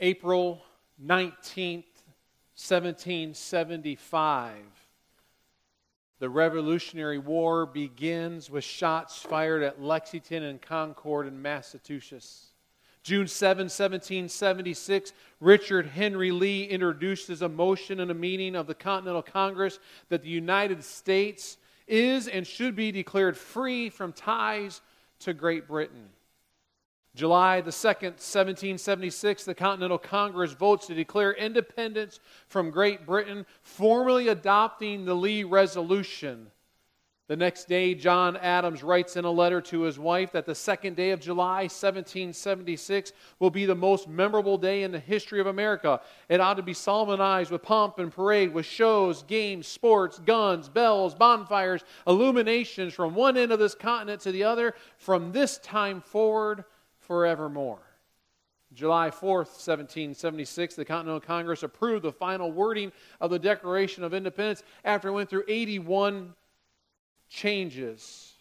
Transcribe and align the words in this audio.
April 0.00 0.62
19th, 1.04 1.84
1775. 2.54 4.54
The 6.20 6.28
Revolutionary 6.28 7.18
War 7.18 7.66
begins 7.66 8.50
with 8.50 8.64
shots 8.64 9.18
fired 9.18 9.62
at 9.62 9.80
Lexington 9.80 10.42
and 10.42 10.60
Concord 10.60 11.28
in 11.28 11.40
Massachusetts. 11.40 12.46
June 13.02 13.28
7, 13.28 13.64
1776, 13.64 15.12
Richard 15.40 15.86
Henry 15.86 16.30
Lee 16.30 16.64
introduces 16.64 17.42
a 17.42 17.48
motion 17.48 18.00
in 18.00 18.10
a 18.10 18.14
meeting 18.14 18.54
of 18.54 18.66
the 18.66 18.74
Continental 18.74 19.22
Congress 19.22 19.78
that 20.08 20.22
the 20.22 20.28
United 20.28 20.84
States 20.84 21.56
is 21.86 22.28
and 22.28 22.46
should 22.46 22.76
be 22.76 22.92
declared 22.92 23.36
free 23.36 23.88
from 23.88 24.12
ties 24.12 24.82
to 25.20 25.32
Great 25.32 25.66
Britain. 25.66 26.10
July 27.14 27.60
the 27.60 27.70
2nd, 27.70 28.18
1776, 28.20 29.44
the 29.44 29.54
Continental 29.54 29.98
Congress 29.98 30.52
votes 30.52 30.86
to 30.86 30.94
declare 30.94 31.32
independence 31.32 32.20
from 32.46 32.70
Great 32.70 33.04
Britain, 33.06 33.44
formally 33.62 34.28
adopting 34.28 35.04
the 35.04 35.14
Lee 35.14 35.42
Resolution. 35.44 36.50
The 37.28 37.36
next 37.36 37.68
day, 37.68 37.94
John 37.94 38.38
Adams 38.38 38.82
writes 38.82 39.16
in 39.16 39.26
a 39.26 39.30
letter 39.30 39.60
to 39.60 39.82
his 39.82 39.98
wife 39.98 40.32
that 40.32 40.46
the 40.46 40.54
second 40.54 40.96
day 40.96 41.10
of 41.10 41.20
July, 41.20 41.64
1776, 41.64 43.12
will 43.38 43.50
be 43.50 43.66
the 43.66 43.74
most 43.74 44.08
memorable 44.08 44.56
day 44.56 44.82
in 44.82 44.92
the 44.92 44.98
history 44.98 45.38
of 45.38 45.46
America. 45.46 46.00
It 46.30 46.40
ought 46.40 46.54
to 46.54 46.62
be 46.62 46.72
solemnized 46.72 47.50
with 47.50 47.62
pomp 47.62 47.98
and 47.98 48.10
parade, 48.10 48.54
with 48.54 48.64
shows, 48.64 49.24
games, 49.24 49.66
sports, 49.66 50.18
guns, 50.20 50.70
bells, 50.70 51.14
bonfires, 51.14 51.84
illuminations 52.06 52.94
from 52.94 53.14
one 53.14 53.36
end 53.36 53.52
of 53.52 53.58
this 53.58 53.74
continent 53.74 54.22
to 54.22 54.32
the 54.32 54.44
other, 54.44 54.74
from 54.96 55.30
this 55.30 55.58
time 55.58 56.00
forward 56.00 56.64
forevermore. 57.08 57.80
July 58.74 59.08
4th, 59.10 59.56
1776, 59.56 60.74
the 60.76 60.84
Continental 60.84 61.20
Congress 61.20 61.62
approved 61.62 62.04
the 62.04 62.12
final 62.12 62.52
wording 62.52 62.92
of 63.20 63.30
the 63.30 63.38
Declaration 63.38 64.04
of 64.04 64.12
Independence 64.12 64.62
after 64.84 65.08
it 65.08 65.12
went 65.12 65.30
through 65.30 65.44
81 65.48 66.34
changes. 67.30 68.34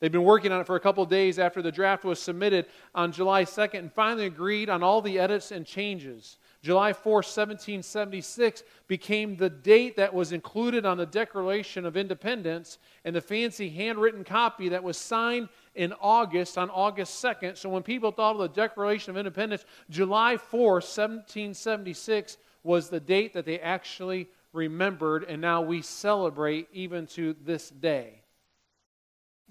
They'd 0.00 0.10
been 0.10 0.24
working 0.24 0.52
on 0.52 0.60
it 0.60 0.66
for 0.66 0.76
a 0.76 0.80
couple 0.80 1.04
days 1.04 1.38
after 1.38 1.62
the 1.62 1.70
draft 1.70 2.04
was 2.04 2.18
submitted 2.18 2.66
on 2.94 3.12
July 3.12 3.44
2nd 3.44 3.78
and 3.78 3.92
finally 3.92 4.26
agreed 4.26 4.70
on 4.70 4.82
all 4.82 5.02
the 5.02 5.18
edits 5.18 5.52
and 5.52 5.66
changes. 5.66 6.38
July 6.64 6.94
4, 6.94 7.16
1776 7.16 8.62
became 8.88 9.36
the 9.36 9.50
date 9.50 9.96
that 9.96 10.14
was 10.14 10.32
included 10.32 10.86
on 10.86 10.96
the 10.96 11.04
Declaration 11.04 11.84
of 11.84 11.94
Independence 11.94 12.78
and 13.04 13.14
the 13.14 13.20
fancy 13.20 13.68
handwritten 13.68 14.24
copy 14.24 14.70
that 14.70 14.82
was 14.82 14.96
signed 14.96 15.50
in 15.74 15.92
August, 16.00 16.56
on 16.56 16.70
August 16.70 17.22
2nd. 17.22 17.58
So 17.58 17.68
when 17.68 17.82
people 17.82 18.12
thought 18.12 18.36
of 18.36 18.38
the 18.38 18.48
Declaration 18.48 19.10
of 19.10 19.18
Independence, 19.18 19.66
July 19.90 20.38
4, 20.38 20.76
1776 20.76 22.38
was 22.62 22.88
the 22.88 22.98
date 22.98 23.34
that 23.34 23.44
they 23.44 23.60
actually 23.60 24.26
remembered, 24.54 25.24
and 25.24 25.42
now 25.42 25.60
we 25.60 25.82
celebrate 25.82 26.68
even 26.72 27.06
to 27.08 27.36
this 27.44 27.68
day. 27.68 28.22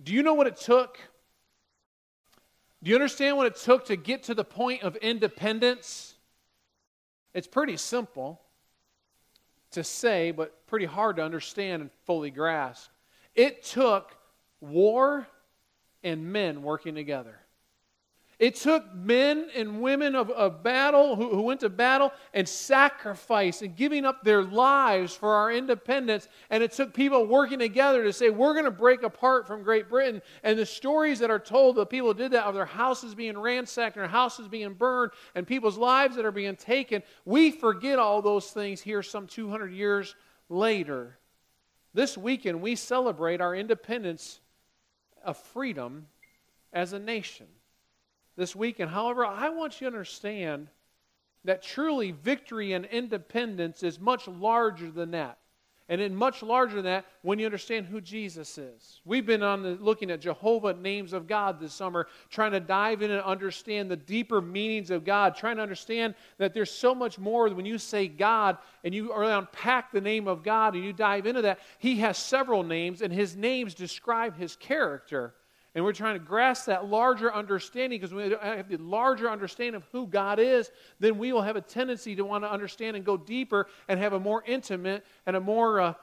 Do 0.01 0.13
you 0.13 0.23
know 0.23 0.33
what 0.33 0.47
it 0.47 0.55
took? 0.55 0.97
Do 2.81 2.89
you 2.89 2.95
understand 2.95 3.37
what 3.37 3.45
it 3.45 3.55
took 3.55 3.85
to 3.85 3.95
get 3.95 4.23
to 4.23 4.33
the 4.33 4.43
point 4.43 4.81
of 4.81 4.95
independence? 4.95 6.12
It's 7.33 7.47
pretty 7.47 7.77
simple 7.77 8.41
to 9.71 9.83
say, 9.83 10.31
but 10.31 10.67
pretty 10.67 10.85
hard 10.85 11.15
to 11.17 11.23
understand 11.23 11.81
and 11.81 11.91
fully 12.05 12.29
grasp. 12.29 12.89
It 13.35 13.63
took 13.63 14.15
war 14.61 15.27
and 16.03 16.31
men 16.31 16.61
working 16.61 16.95
together. 16.95 17.39
It 18.39 18.55
took 18.55 18.93
men 18.93 19.47
and 19.55 19.81
women 19.81 20.15
of, 20.15 20.29
of 20.31 20.63
battle 20.63 21.15
who, 21.15 21.29
who 21.29 21.43
went 21.43 21.59
to 21.59 21.69
battle 21.69 22.11
and 22.33 22.49
sacrifice 22.49 23.61
and 23.61 23.75
giving 23.75 24.05
up 24.05 24.23
their 24.23 24.43
lives 24.43 25.15
for 25.15 25.35
our 25.35 25.51
independence. 25.51 26.27
And 26.49 26.63
it 26.63 26.71
took 26.71 26.93
people 26.93 27.25
working 27.27 27.59
together 27.59 28.03
to 28.03 28.11
say, 28.11 28.31
we're 28.31 28.53
going 28.53 28.65
to 28.65 28.71
break 28.71 29.03
apart 29.03 29.45
from 29.45 29.61
Great 29.61 29.87
Britain. 29.87 30.21
And 30.43 30.57
the 30.57 30.65
stories 30.65 31.19
that 31.19 31.29
are 31.29 31.39
told 31.39 31.75
that 31.75 31.89
people 31.89 32.13
did 32.13 32.31
that 32.31 32.45
of 32.45 32.55
their 32.55 32.65
houses 32.65 33.13
being 33.13 33.37
ransacked, 33.37 33.95
their 33.95 34.07
houses 34.07 34.47
being 34.47 34.73
burned, 34.73 35.11
and 35.35 35.45
people's 35.45 35.77
lives 35.77 36.15
that 36.15 36.25
are 36.25 36.31
being 36.31 36.55
taken, 36.55 37.03
we 37.25 37.51
forget 37.51 37.99
all 37.99 38.21
those 38.21 38.49
things 38.49 38.81
here 38.81 39.03
some 39.03 39.27
200 39.27 39.71
years 39.71 40.15
later. 40.49 41.19
This 41.93 42.17
weekend, 42.17 42.61
we 42.61 42.75
celebrate 42.75 43.41
our 43.41 43.55
independence 43.55 44.39
of 45.23 45.37
freedom 45.37 46.07
as 46.73 46.93
a 46.93 46.99
nation 46.99 47.45
this 48.35 48.55
weekend. 48.55 48.89
However, 48.89 49.25
I 49.25 49.49
want 49.49 49.79
you 49.79 49.89
to 49.89 49.93
understand 49.93 50.67
that 51.45 51.61
truly 51.61 52.11
victory 52.11 52.73
and 52.73 52.85
independence 52.85 53.83
is 53.83 53.99
much 53.99 54.27
larger 54.27 54.89
than 54.89 55.11
that. 55.11 55.37
And 55.89 55.99
in 55.99 56.15
much 56.15 56.41
larger 56.41 56.77
than 56.77 56.85
that, 56.85 57.05
when 57.23 57.39
you 57.39 57.45
understand 57.45 57.85
who 57.85 57.99
Jesus 57.99 58.57
is. 58.57 59.01
We've 59.03 59.25
been 59.25 59.43
on 59.43 59.61
the, 59.61 59.71
looking 59.71 60.11
at 60.11 60.21
Jehovah 60.21 60.73
names 60.73 61.11
of 61.11 61.27
God 61.27 61.59
this 61.59 61.73
summer, 61.73 62.07
trying 62.29 62.53
to 62.53 62.61
dive 62.61 63.01
in 63.01 63.11
and 63.11 63.21
understand 63.21 63.91
the 63.91 63.97
deeper 63.97 64.41
meanings 64.41 64.91
of 64.91 65.03
God, 65.03 65.35
trying 65.35 65.57
to 65.57 65.61
understand 65.61 66.15
that 66.37 66.53
there's 66.53 66.71
so 66.71 66.95
much 66.95 67.19
more 67.19 67.49
when 67.49 67.65
you 67.65 67.77
say 67.77 68.07
God 68.07 68.57
and 68.85 68.95
you 68.95 69.11
unpack 69.11 69.91
the 69.91 69.99
name 69.99 70.29
of 70.29 70.41
God 70.41 70.75
and 70.75 70.85
you 70.85 70.93
dive 70.93 71.25
into 71.25 71.41
that. 71.41 71.59
He 71.79 71.97
has 71.97 72.17
several 72.17 72.63
names, 72.63 73.01
and 73.01 73.11
his 73.11 73.35
names 73.35 73.73
describe 73.73 74.37
his 74.37 74.55
character. 74.55 75.35
And 75.75 75.83
we're 75.83 75.93
trying 75.93 76.13
to 76.13 76.19
grasp 76.19 76.65
that 76.67 76.85
larger 76.85 77.33
understanding 77.33 77.99
because 77.99 78.13
we 78.13 78.29
have 78.29 78.69
the 78.69 78.77
larger 78.77 79.29
understanding 79.29 79.75
of 79.75 79.83
who 79.91 80.05
God 80.05 80.39
is, 80.39 80.71
then 80.99 81.17
we 81.17 81.33
will 81.33 81.41
have 81.41 81.55
a 81.55 81.61
tendency 81.61 82.15
to 82.15 82.23
want 82.23 82.43
to 82.43 82.51
understand 82.51 82.95
and 82.95 83.03
go 83.03 83.17
deeper 83.17 83.67
and 83.87 83.99
have 83.99 84.13
a 84.13 84.19
more 84.19 84.43
intimate 84.45 85.03
and 85.25 85.35
a 85.35 85.39
more 85.39 85.81
uh, 85.81 85.93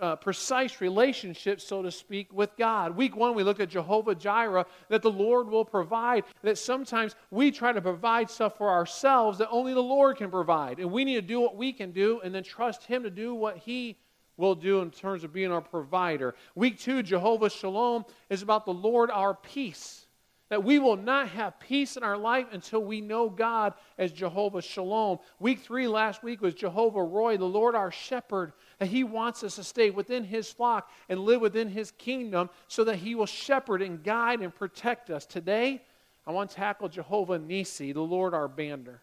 uh, 0.00 0.16
precise 0.16 0.80
relationship, 0.80 1.60
so 1.60 1.80
to 1.80 1.90
speak, 1.92 2.32
with 2.32 2.50
God. 2.56 2.96
Week 2.96 3.14
one, 3.14 3.36
we 3.36 3.44
looked 3.44 3.60
at 3.60 3.68
Jehovah 3.68 4.16
Jireh, 4.16 4.66
that 4.88 5.00
the 5.00 5.10
Lord 5.10 5.48
will 5.48 5.64
provide. 5.64 6.24
That 6.42 6.58
sometimes 6.58 7.14
we 7.30 7.52
try 7.52 7.72
to 7.72 7.80
provide 7.80 8.28
stuff 8.28 8.58
for 8.58 8.68
ourselves 8.68 9.38
that 9.38 9.48
only 9.50 9.74
the 9.74 9.82
Lord 9.82 10.16
can 10.16 10.28
provide. 10.28 10.80
And 10.80 10.90
we 10.90 11.04
need 11.04 11.14
to 11.14 11.22
do 11.22 11.40
what 11.40 11.56
we 11.56 11.72
can 11.72 11.92
do 11.92 12.20
and 12.24 12.34
then 12.34 12.42
trust 12.42 12.82
Him 12.84 13.04
to 13.04 13.10
do 13.10 13.32
what 13.32 13.58
He 13.58 13.96
will 14.36 14.54
do 14.54 14.80
in 14.80 14.90
terms 14.90 15.24
of 15.24 15.32
being 15.32 15.52
our 15.52 15.60
provider. 15.60 16.34
Week 16.54 16.78
two, 16.78 17.02
Jehovah 17.02 17.50
Shalom, 17.50 18.04
is 18.30 18.42
about 18.42 18.64
the 18.64 18.72
Lord 18.72 19.10
our 19.10 19.34
peace. 19.34 20.06
That 20.48 20.64
we 20.64 20.78
will 20.78 20.96
not 20.96 21.30
have 21.30 21.58
peace 21.60 21.96
in 21.96 22.02
our 22.02 22.18
life 22.18 22.46
until 22.52 22.84
we 22.84 23.00
know 23.00 23.30
God 23.30 23.72
as 23.96 24.12
Jehovah 24.12 24.60
Shalom. 24.60 25.18
Week 25.38 25.60
three 25.60 25.88
last 25.88 26.22
week 26.22 26.42
was 26.42 26.52
Jehovah 26.52 26.98
Rohi, 26.98 27.38
the 27.38 27.44
Lord 27.46 27.74
our 27.74 27.90
shepherd, 27.90 28.52
that 28.78 28.88
He 28.88 29.02
wants 29.02 29.42
us 29.44 29.54
to 29.56 29.64
stay 29.64 29.88
within 29.88 30.24
His 30.24 30.50
flock 30.50 30.90
and 31.08 31.20
live 31.20 31.40
within 31.40 31.68
His 31.68 31.92
kingdom 31.92 32.50
so 32.68 32.84
that 32.84 32.96
He 32.96 33.14
will 33.14 33.24
shepherd 33.24 33.80
and 33.80 34.04
guide 34.04 34.40
and 34.40 34.54
protect 34.54 35.08
us. 35.08 35.24
Today, 35.24 35.80
I 36.26 36.32
want 36.32 36.50
to 36.50 36.56
tackle 36.56 36.90
Jehovah 36.90 37.38
Nissi, 37.38 37.94
the 37.94 38.02
Lord 38.02 38.34
our 38.34 38.48
banner. 38.48 39.00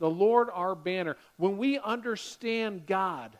The 0.00 0.10
Lord 0.10 0.48
our 0.52 0.74
banner. 0.74 1.16
When 1.36 1.56
we 1.56 1.78
understand 1.78 2.86
God, 2.86 3.38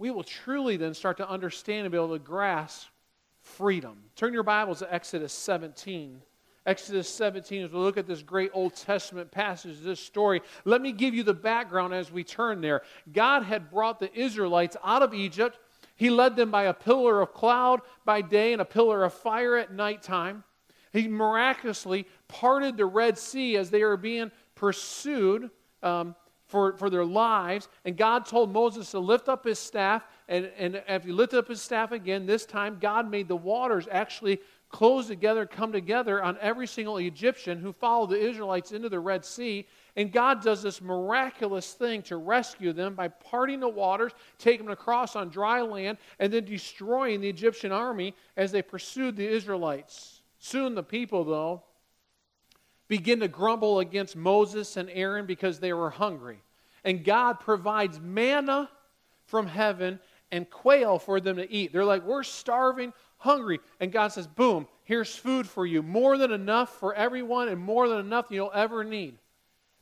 we 0.00 0.10
will 0.10 0.24
truly 0.24 0.78
then 0.78 0.94
start 0.94 1.18
to 1.18 1.28
understand 1.28 1.84
and 1.84 1.92
be 1.92 1.98
able 1.98 2.14
to 2.14 2.18
grasp 2.18 2.88
freedom. 3.42 3.98
Turn 4.16 4.32
your 4.32 4.42
Bibles 4.42 4.78
to 4.78 4.92
Exodus 4.92 5.30
17. 5.30 6.22
Exodus 6.64 7.06
17, 7.06 7.64
as 7.64 7.70
we 7.70 7.78
look 7.78 7.98
at 7.98 8.06
this 8.06 8.22
great 8.22 8.50
Old 8.54 8.74
Testament 8.74 9.30
passage, 9.30 9.78
this 9.80 10.00
story, 10.00 10.40
let 10.64 10.80
me 10.80 10.92
give 10.92 11.14
you 11.14 11.22
the 11.22 11.34
background 11.34 11.92
as 11.92 12.10
we 12.10 12.24
turn 12.24 12.62
there. 12.62 12.80
God 13.12 13.42
had 13.42 13.70
brought 13.70 14.00
the 14.00 14.12
Israelites 14.18 14.74
out 14.82 15.02
of 15.02 15.12
Egypt. 15.12 15.58
He 15.96 16.08
led 16.08 16.34
them 16.34 16.50
by 16.50 16.64
a 16.64 16.74
pillar 16.74 17.20
of 17.20 17.34
cloud 17.34 17.82
by 18.06 18.22
day 18.22 18.54
and 18.54 18.62
a 18.62 18.66
pillar 18.66 19.04
of 19.04 19.12
fire 19.12 19.58
at 19.58 19.74
nighttime. 19.74 20.44
He 20.94 21.08
miraculously 21.08 22.06
parted 22.26 22.78
the 22.78 22.86
Red 22.86 23.18
Sea 23.18 23.58
as 23.58 23.68
they 23.68 23.84
were 23.84 23.98
being 23.98 24.32
pursued 24.54 25.50
um, 25.82 26.14
for, 26.50 26.76
for 26.76 26.90
their 26.90 27.04
lives. 27.04 27.68
And 27.84 27.96
God 27.96 28.26
told 28.26 28.52
Moses 28.52 28.90
to 28.90 28.98
lift 28.98 29.28
up 29.28 29.44
his 29.44 29.58
staff. 29.58 30.02
And, 30.28 30.50
and 30.58 30.82
if 30.88 31.04
he 31.04 31.12
lifted 31.12 31.38
up 31.38 31.48
his 31.48 31.62
staff 31.62 31.92
again, 31.92 32.26
this 32.26 32.44
time 32.44 32.78
God 32.80 33.08
made 33.08 33.28
the 33.28 33.36
waters 33.36 33.86
actually 33.90 34.40
close 34.68 35.06
together, 35.06 35.46
come 35.46 35.72
together 35.72 36.22
on 36.22 36.36
every 36.40 36.66
single 36.66 36.98
Egyptian 36.98 37.58
who 37.58 37.72
followed 37.72 38.10
the 38.10 38.20
Israelites 38.20 38.72
into 38.72 38.88
the 38.88 39.00
Red 39.00 39.24
Sea. 39.24 39.66
And 39.96 40.12
God 40.12 40.42
does 40.42 40.62
this 40.62 40.80
miraculous 40.80 41.72
thing 41.72 42.02
to 42.02 42.16
rescue 42.16 42.72
them 42.72 42.94
by 42.94 43.08
parting 43.08 43.60
the 43.60 43.68
waters, 43.68 44.12
taking 44.38 44.66
them 44.66 44.72
across 44.72 45.16
on 45.16 45.28
dry 45.28 45.60
land, 45.62 45.98
and 46.18 46.32
then 46.32 46.44
destroying 46.44 47.20
the 47.20 47.28
Egyptian 47.28 47.72
army 47.72 48.14
as 48.36 48.52
they 48.52 48.62
pursued 48.62 49.16
the 49.16 49.26
Israelites. 49.26 50.22
Soon 50.38 50.74
the 50.74 50.82
people, 50.82 51.24
though, 51.24 51.62
begin 52.90 53.20
to 53.20 53.28
grumble 53.28 53.78
against 53.78 54.16
Moses 54.16 54.76
and 54.76 54.90
Aaron 54.90 55.24
because 55.24 55.60
they 55.60 55.72
were 55.72 55.90
hungry. 55.90 56.42
And 56.84 57.04
God 57.04 57.38
provides 57.38 58.00
manna 58.00 58.68
from 59.26 59.46
heaven 59.46 60.00
and 60.32 60.50
quail 60.50 60.98
for 60.98 61.20
them 61.20 61.36
to 61.36 61.50
eat. 61.50 61.72
They're 61.72 61.84
like, 61.84 62.04
We're 62.04 62.24
starving, 62.24 62.92
hungry. 63.16 63.60
And 63.78 63.92
God 63.92 64.08
says, 64.08 64.26
Boom, 64.26 64.66
here's 64.82 65.14
food 65.14 65.48
for 65.48 65.64
you. 65.64 65.82
More 65.82 66.18
than 66.18 66.32
enough 66.32 66.80
for 66.80 66.92
everyone 66.92 67.48
and 67.48 67.60
more 67.60 67.88
than 67.88 68.00
enough 68.00 68.26
you'll 68.30 68.50
ever 68.52 68.82
need. 68.82 69.18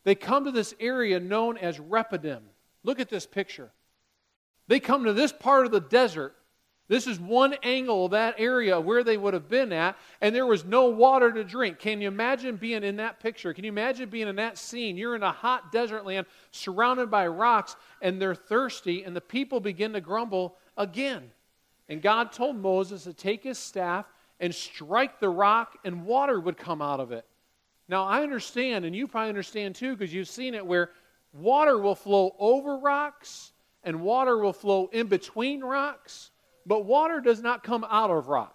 They 0.04 0.14
come 0.14 0.44
to 0.44 0.50
this 0.50 0.74
area 0.78 1.18
known 1.18 1.56
as 1.56 1.80
Rephidim. 1.80 2.42
Look 2.84 3.00
at 3.00 3.08
this 3.08 3.26
picture. 3.26 3.70
They 4.66 4.80
come 4.80 5.04
to 5.04 5.14
this 5.14 5.32
part 5.32 5.64
of 5.64 5.72
the 5.72 5.80
desert. 5.80 6.36
This 6.88 7.06
is 7.06 7.20
one 7.20 7.54
angle 7.62 8.06
of 8.06 8.12
that 8.12 8.36
area 8.38 8.80
where 8.80 9.04
they 9.04 9.18
would 9.18 9.34
have 9.34 9.48
been 9.48 9.72
at, 9.72 9.96
and 10.22 10.34
there 10.34 10.46
was 10.46 10.64
no 10.64 10.86
water 10.86 11.30
to 11.30 11.44
drink. 11.44 11.78
Can 11.78 12.00
you 12.00 12.08
imagine 12.08 12.56
being 12.56 12.82
in 12.82 12.96
that 12.96 13.20
picture? 13.20 13.52
Can 13.52 13.64
you 13.64 13.68
imagine 13.68 14.08
being 14.08 14.26
in 14.26 14.36
that 14.36 14.56
scene? 14.56 14.96
You're 14.96 15.14
in 15.14 15.22
a 15.22 15.30
hot 15.30 15.70
desert 15.70 16.06
land 16.06 16.26
surrounded 16.50 17.10
by 17.10 17.26
rocks, 17.26 17.76
and 18.00 18.20
they're 18.20 18.34
thirsty, 18.34 19.04
and 19.04 19.14
the 19.14 19.20
people 19.20 19.60
begin 19.60 19.92
to 19.92 20.00
grumble 20.00 20.56
again. 20.78 21.30
And 21.90 22.00
God 22.00 22.32
told 22.32 22.56
Moses 22.56 23.04
to 23.04 23.12
take 23.12 23.44
his 23.44 23.58
staff 23.58 24.06
and 24.40 24.54
strike 24.54 25.20
the 25.20 25.28
rock, 25.28 25.76
and 25.84 26.06
water 26.06 26.40
would 26.40 26.56
come 26.56 26.80
out 26.80 27.00
of 27.00 27.12
it. 27.12 27.26
Now, 27.86 28.04
I 28.04 28.22
understand, 28.22 28.86
and 28.86 28.96
you 28.96 29.06
probably 29.06 29.28
understand 29.28 29.74
too, 29.74 29.94
because 29.94 30.12
you've 30.12 30.28
seen 30.28 30.54
it, 30.54 30.64
where 30.64 30.90
water 31.34 31.78
will 31.78 31.94
flow 31.94 32.34
over 32.38 32.78
rocks 32.78 33.52
and 33.84 34.02
water 34.02 34.38
will 34.38 34.52
flow 34.52 34.88
in 34.92 35.06
between 35.06 35.62
rocks, 35.62 36.30
but 36.68 36.84
water 36.84 37.20
does 37.20 37.42
not 37.42 37.64
come 37.64 37.84
out 37.90 38.10
of 38.10 38.28
rock. 38.28 38.54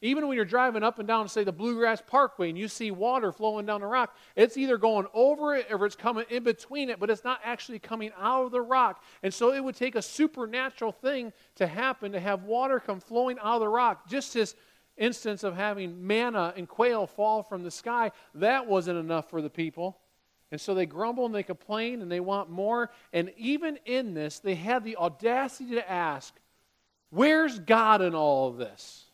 Even 0.00 0.28
when 0.28 0.36
you're 0.36 0.44
driving 0.44 0.82
up 0.82 0.98
and 0.98 1.08
down, 1.08 1.28
say, 1.28 1.44
the 1.44 1.52
Bluegrass 1.52 2.02
Parkway, 2.06 2.50
and 2.50 2.58
you 2.58 2.68
see 2.68 2.90
water 2.90 3.32
flowing 3.32 3.64
down 3.64 3.80
the 3.80 3.86
rock, 3.86 4.14
it's 4.36 4.56
either 4.56 4.76
going 4.76 5.06
over 5.14 5.54
it 5.54 5.66
or 5.70 5.84
it's 5.86 5.96
coming 5.96 6.26
in 6.28 6.44
between 6.44 6.90
it, 6.90 7.00
but 7.00 7.08
it's 7.08 7.24
not 7.24 7.40
actually 7.42 7.78
coming 7.78 8.12
out 8.20 8.44
of 8.44 8.52
the 8.52 8.60
rock. 8.60 9.02
And 9.22 9.32
so 9.32 9.52
it 9.52 9.64
would 9.64 9.74
take 9.74 9.96
a 9.96 10.02
supernatural 10.02 10.92
thing 10.92 11.32
to 11.56 11.66
happen 11.66 12.12
to 12.12 12.20
have 12.20 12.44
water 12.44 12.78
come 12.78 13.00
flowing 13.00 13.38
out 13.38 13.54
of 13.54 13.60
the 13.60 13.68
rock. 13.68 14.06
Just 14.06 14.34
this 14.34 14.54
instance 14.98 15.42
of 15.42 15.56
having 15.56 16.06
manna 16.06 16.52
and 16.56 16.68
quail 16.68 17.06
fall 17.06 17.42
from 17.42 17.62
the 17.62 17.70
sky, 17.70 18.12
that 18.34 18.66
wasn't 18.66 18.98
enough 18.98 19.30
for 19.30 19.40
the 19.40 19.50
people. 19.50 19.98
And 20.52 20.60
so 20.60 20.74
they 20.74 20.86
grumble 20.86 21.26
and 21.26 21.34
they 21.34 21.42
complain 21.42 22.02
and 22.02 22.12
they 22.12 22.20
want 22.20 22.50
more. 22.50 22.90
And 23.12 23.32
even 23.38 23.78
in 23.86 24.12
this, 24.12 24.38
they 24.38 24.54
had 24.54 24.84
the 24.84 24.96
audacity 24.96 25.70
to 25.70 25.90
ask, 25.90 26.34
Where's 27.14 27.60
God 27.60 28.02
in 28.02 28.14
all 28.14 28.48
of 28.48 28.56
this? 28.56 29.04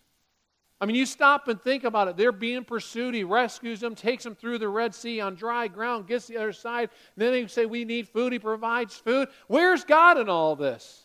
I 0.81 0.87
mean, 0.87 0.97
you 0.97 1.05
stop 1.05 1.49
and 1.49 1.61
think 1.61 1.85
about 1.85 2.09
it. 2.09 2.17
They're 2.17 2.33
being 2.33 2.65
pursued. 2.65 3.15
He 3.15 3.25
rescues 3.25 3.81
them, 3.81 3.95
takes 3.95 4.25
them 4.25 4.35
through 4.35 4.59
the 4.59 4.69
Red 4.71 4.95
Sea 4.95 5.21
on 5.21 5.35
dry 5.35 5.69
ground, 5.69 6.07
gets 6.07 6.27
the 6.27 6.39
other 6.39 6.55
side. 6.55 6.89
then 7.17 7.33
they 7.33 7.47
say, 7.47 7.67
We 7.67 7.85
need 7.85 8.09
food. 8.09 8.33
He 8.33 8.39
provides 8.39 8.97
food. 8.97 9.29
Where's 9.49 9.85
God 9.85 10.17
in 10.17 10.31
all 10.31 10.57
this? 10.57 11.03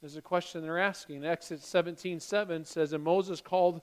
There's 0.00 0.16
a 0.16 0.22
question 0.22 0.62
they're 0.62 0.78
asking. 0.78 1.24
Exodus 1.24 1.64
17 1.66 2.18
7 2.18 2.64
says, 2.64 2.92
And 2.92 3.04
Moses 3.04 3.40
called 3.40 3.80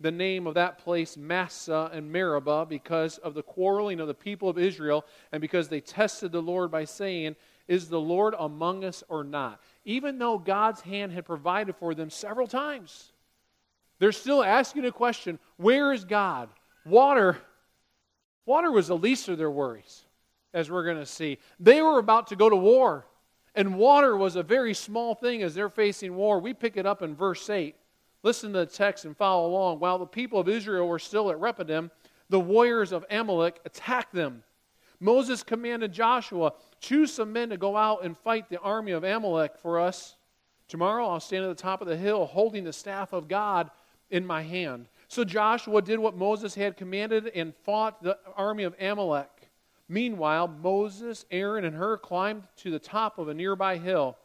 the 0.00 0.10
name 0.10 0.48
of 0.48 0.54
that 0.54 0.78
place 0.78 1.16
Massah 1.16 1.90
and 1.92 2.10
Meribah 2.10 2.66
because 2.68 3.18
of 3.18 3.34
the 3.34 3.42
quarreling 3.42 4.00
of 4.00 4.08
the 4.08 4.14
people 4.14 4.48
of 4.48 4.58
Israel 4.58 5.04
and 5.30 5.40
because 5.40 5.68
they 5.68 5.80
tested 5.80 6.32
the 6.32 6.42
Lord 6.42 6.72
by 6.72 6.84
saying, 6.84 7.36
Is 7.70 7.88
the 7.88 8.00
Lord 8.00 8.34
among 8.36 8.84
us 8.84 9.04
or 9.08 9.22
not? 9.22 9.60
Even 9.84 10.18
though 10.18 10.38
God's 10.38 10.80
hand 10.80 11.12
had 11.12 11.24
provided 11.24 11.76
for 11.76 11.94
them 11.94 12.10
several 12.10 12.48
times, 12.48 13.12
they're 14.00 14.10
still 14.10 14.42
asking 14.42 14.86
a 14.86 14.90
question 14.90 15.38
Where 15.56 15.92
is 15.92 16.04
God? 16.04 16.48
Water. 16.84 17.38
Water 18.44 18.72
was 18.72 18.88
the 18.88 18.96
least 18.96 19.28
of 19.28 19.38
their 19.38 19.52
worries, 19.52 20.02
as 20.52 20.68
we're 20.68 20.82
going 20.82 20.96
to 20.96 21.06
see. 21.06 21.38
They 21.60 21.80
were 21.80 22.00
about 22.00 22.26
to 22.28 22.36
go 22.36 22.50
to 22.50 22.56
war. 22.56 23.06
And 23.54 23.78
water 23.78 24.16
was 24.16 24.34
a 24.34 24.42
very 24.42 24.74
small 24.74 25.14
thing 25.14 25.44
as 25.44 25.54
they're 25.54 25.68
facing 25.68 26.16
war. 26.16 26.40
We 26.40 26.54
pick 26.54 26.76
it 26.76 26.86
up 26.86 27.02
in 27.02 27.14
verse 27.14 27.48
8. 27.48 27.76
Listen 28.24 28.52
to 28.52 28.60
the 28.60 28.66
text 28.66 29.04
and 29.04 29.16
follow 29.16 29.48
along. 29.48 29.78
While 29.78 29.98
the 29.98 30.06
people 30.06 30.40
of 30.40 30.48
Israel 30.48 30.88
were 30.88 30.98
still 30.98 31.30
at 31.30 31.38
Rephidim, 31.38 31.92
the 32.30 32.40
warriors 32.40 32.90
of 32.90 33.04
Amalek 33.10 33.60
attacked 33.64 34.12
them. 34.12 34.42
Moses 34.98 35.42
commanded 35.42 35.92
Joshua, 35.92 36.52
Choose 36.80 37.12
some 37.12 37.32
men 37.32 37.50
to 37.50 37.56
go 37.56 37.76
out 37.76 38.04
and 38.04 38.16
fight 38.16 38.48
the 38.48 38.60
army 38.60 38.92
of 38.92 39.04
Amalek 39.04 39.58
for 39.58 39.78
us. 39.78 40.16
Tomorrow 40.68 41.06
I'll 41.06 41.20
stand 41.20 41.44
at 41.44 41.48
the 41.48 41.62
top 41.62 41.82
of 41.82 41.88
the 41.88 41.96
hill 41.96 42.26
holding 42.26 42.64
the 42.64 42.72
staff 42.72 43.12
of 43.12 43.28
God 43.28 43.70
in 44.10 44.26
my 44.26 44.42
hand. 44.42 44.86
So 45.08 45.24
Joshua 45.24 45.82
did 45.82 45.98
what 45.98 46.16
Moses 46.16 46.54
had 46.54 46.76
commanded 46.76 47.28
and 47.34 47.54
fought 47.64 48.02
the 48.02 48.18
army 48.36 48.64
of 48.64 48.74
Amalek. 48.80 49.50
Meanwhile, 49.88 50.48
Moses, 50.48 51.26
Aaron, 51.30 51.64
and 51.64 51.74
Hur 51.74 51.98
climbed 51.98 52.44
to 52.58 52.70
the 52.70 52.78
top 52.78 53.18
of 53.18 53.28
a 53.28 53.34
nearby 53.34 53.76
hill. 53.76 54.16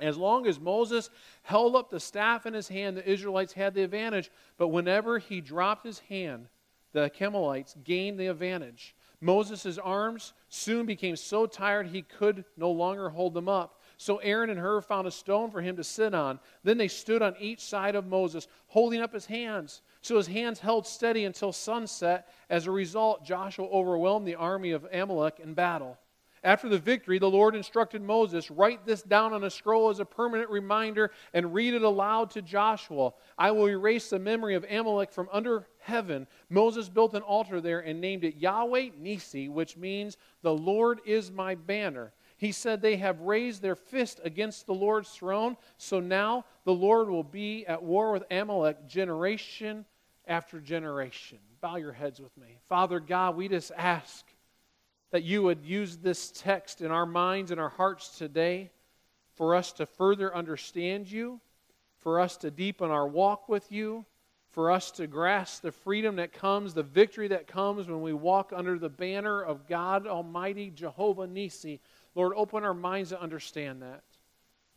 As 0.00 0.16
long 0.16 0.46
as 0.46 0.58
Moses 0.58 1.10
held 1.42 1.76
up 1.76 1.90
the 1.90 2.00
staff 2.00 2.46
in 2.46 2.54
his 2.54 2.68
hand, 2.68 2.96
the 2.96 3.08
Israelites 3.08 3.52
had 3.52 3.74
the 3.74 3.82
advantage. 3.82 4.30
But 4.56 4.68
whenever 4.68 5.18
he 5.18 5.40
dropped 5.40 5.84
his 5.84 5.98
hand, 6.00 6.46
the 6.92 7.10
Amalekites 7.20 7.76
gained 7.84 8.18
the 8.18 8.28
advantage. 8.28 8.94
Moses' 9.22 9.78
arms 9.78 10.34
soon 10.48 10.84
became 10.84 11.14
so 11.14 11.46
tired 11.46 11.86
he 11.86 12.02
could 12.02 12.44
no 12.56 12.72
longer 12.72 13.08
hold 13.08 13.34
them 13.34 13.48
up. 13.48 13.80
So 13.96 14.16
Aaron 14.16 14.50
and 14.50 14.58
Hur 14.58 14.80
found 14.80 15.06
a 15.06 15.12
stone 15.12 15.52
for 15.52 15.62
him 15.62 15.76
to 15.76 15.84
sit 15.84 16.12
on. 16.12 16.40
Then 16.64 16.76
they 16.76 16.88
stood 16.88 17.22
on 17.22 17.36
each 17.38 17.60
side 17.60 17.94
of 17.94 18.04
Moses, 18.04 18.48
holding 18.66 19.00
up 19.00 19.14
his 19.14 19.26
hands. 19.26 19.80
So 20.00 20.16
his 20.16 20.26
hands 20.26 20.58
held 20.58 20.88
steady 20.88 21.24
until 21.24 21.52
sunset. 21.52 22.28
As 22.50 22.66
a 22.66 22.72
result, 22.72 23.24
Joshua 23.24 23.68
overwhelmed 23.68 24.26
the 24.26 24.34
army 24.34 24.72
of 24.72 24.88
Amalek 24.92 25.38
in 25.38 25.54
battle. 25.54 25.98
After 26.44 26.68
the 26.68 26.78
victory, 26.78 27.20
the 27.20 27.30
Lord 27.30 27.54
instructed 27.54 28.02
Moses, 28.02 28.50
Write 28.50 28.84
this 28.84 29.02
down 29.02 29.32
on 29.32 29.44
a 29.44 29.50
scroll 29.50 29.90
as 29.90 30.00
a 30.00 30.04
permanent 30.04 30.50
reminder 30.50 31.12
and 31.32 31.54
read 31.54 31.74
it 31.74 31.82
aloud 31.82 32.30
to 32.30 32.42
Joshua. 32.42 33.12
I 33.38 33.52
will 33.52 33.68
erase 33.68 34.10
the 34.10 34.18
memory 34.18 34.56
of 34.56 34.66
Amalek 34.68 35.12
from 35.12 35.28
under 35.32 35.68
heaven. 35.78 36.26
Moses 36.50 36.88
built 36.88 37.14
an 37.14 37.22
altar 37.22 37.60
there 37.60 37.80
and 37.80 38.00
named 38.00 38.24
it 38.24 38.36
Yahweh 38.36 38.90
Nissi, 39.00 39.48
which 39.48 39.76
means 39.76 40.16
the 40.42 40.54
Lord 40.54 41.00
is 41.06 41.30
my 41.30 41.54
banner. 41.54 42.12
He 42.36 42.50
said, 42.50 42.82
They 42.82 42.96
have 42.96 43.20
raised 43.20 43.62
their 43.62 43.76
fist 43.76 44.20
against 44.24 44.66
the 44.66 44.74
Lord's 44.74 45.10
throne, 45.10 45.56
so 45.76 46.00
now 46.00 46.44
the 46.64 46.74
Lord 46.74 47.08
will 47.08 47.22
be 47.22 47.64
at 47.66 47.84
war 47.84 48.10
with 48.10 48.24
Amalek 48.32 48.88
generation 48.88 49.84
after 50.26 50.58
generation. 50.60 51.38
Bow 51.60 51.76
your 51.76 51.92
heads 51.92 52.18
with 52.20 52.36
me. 52.36 52.58
Father 52.68 52.98
God, 52.98 53.36
we 53.36 53.48
just 53.48 53.70
ask 53.76 54.26
that 55.12 55.22
you 55.22 55.42
would 55.42 55.64
use 55.64 55.98
this 55.98 56.32
text 56.34 56.80
in 56.80 56.90
our 56.90 57.06
minds 57.06 57.50
and 57.50 57.60
our 57.60 57.68
hearts 57.68 58.18
today 58.18 58.70
for 59.34 59.54
us 59.54 59.70
to 59.72 59.86
further 59.86 60.34
understand 60.34 61.10
you, 61.10 61.40
for 62.00 62.18
us 62.18 62.36
to 62.38 62.50
deepen 62.50 62.90
our 62.90 63.06
walk 63.06 63.48
with 63.48 63.70
you, 63.70 64.04
for 64.50 64.70
us 64.70 64.90
to 64.90 65.06
grasp 65.06 65.62
the 65.62 65.70
freedom 65.72 66.16
that 66.16 66.32
comes, 66.32 66.74
the 66.74 66.82
victory 66.82 67.28
that 67.28 67.46
comes 67.46 67.88
when 67.88 68.02
we 68.02 68.12
walk 68.12 68.52
under 68.54 68.78
the 68.78 68.88
banner 68.88 69.42
of 69.42 69.66
God 69.68 70.06
Almighty, 70.06 70.70
Jehovah 70.70 71.26
Nissi. 71.26 71.78
Lord, 72.14 72.32
open 72.34 72.64
our 72.64 72.74
minds 72.74 73.10
to 73.10 73.20
understand 73.20 73.82
that. 73.82 74.02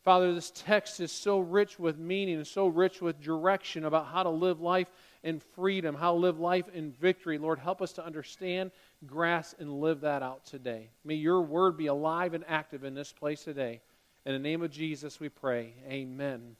Father, 0.03 0.35
this 0.35 0.51
text 0.53 0.99
is 0.99 1.11
so 1.11 1.39
rich 1.39 1.79
with 1.79 1.97
meaning 1.97 2.35
and 2.35 2.45
so 2.45 2.67
rich 2.67 3.01
with 3.01 3.19
direction 3.19 3.85
about 3.85 4.05
how 4.05 4.21
to 4.21 4.29
live 4.29 4.61
life 4.61 4.87
in 5.23 5.39
freedom, 5.39 5.95
how 5.95 6.11
to 6.11 6.19
live 6.19 6.39
life 6.39 6.69
in 6.73 6.91
victory. 6.91 7.39
Lord, 7.39 7.57
help 7.57 7.81
us 7.81 7.91
to 7.93 8.05
understand, 8.05 8.69
grasp, 9.05 9.59
and 9.59 9.81
live 9.81 10.01
that 10.01 10.23
out 10.23 10.45
today. 10.45 10.89
May 11.03 11.15
your 11.15 11.41
word 11.41 11.77
be 11.77 11.87
alive 11.87 12.33
and 12.33 12.43
active 12.47 12.83
in 12.83 12.93
this 12.93 13.11
place 13.11 13.43
today. 13.43 13.81
In 14.25 14.33
the 14.33 14.39
name 14.39 14.61
of 14.61 14.71
Jesus, 14.71 15.19
we 15.19 15.29
pray. 15.29 15.73
Amen. 15.87 16.55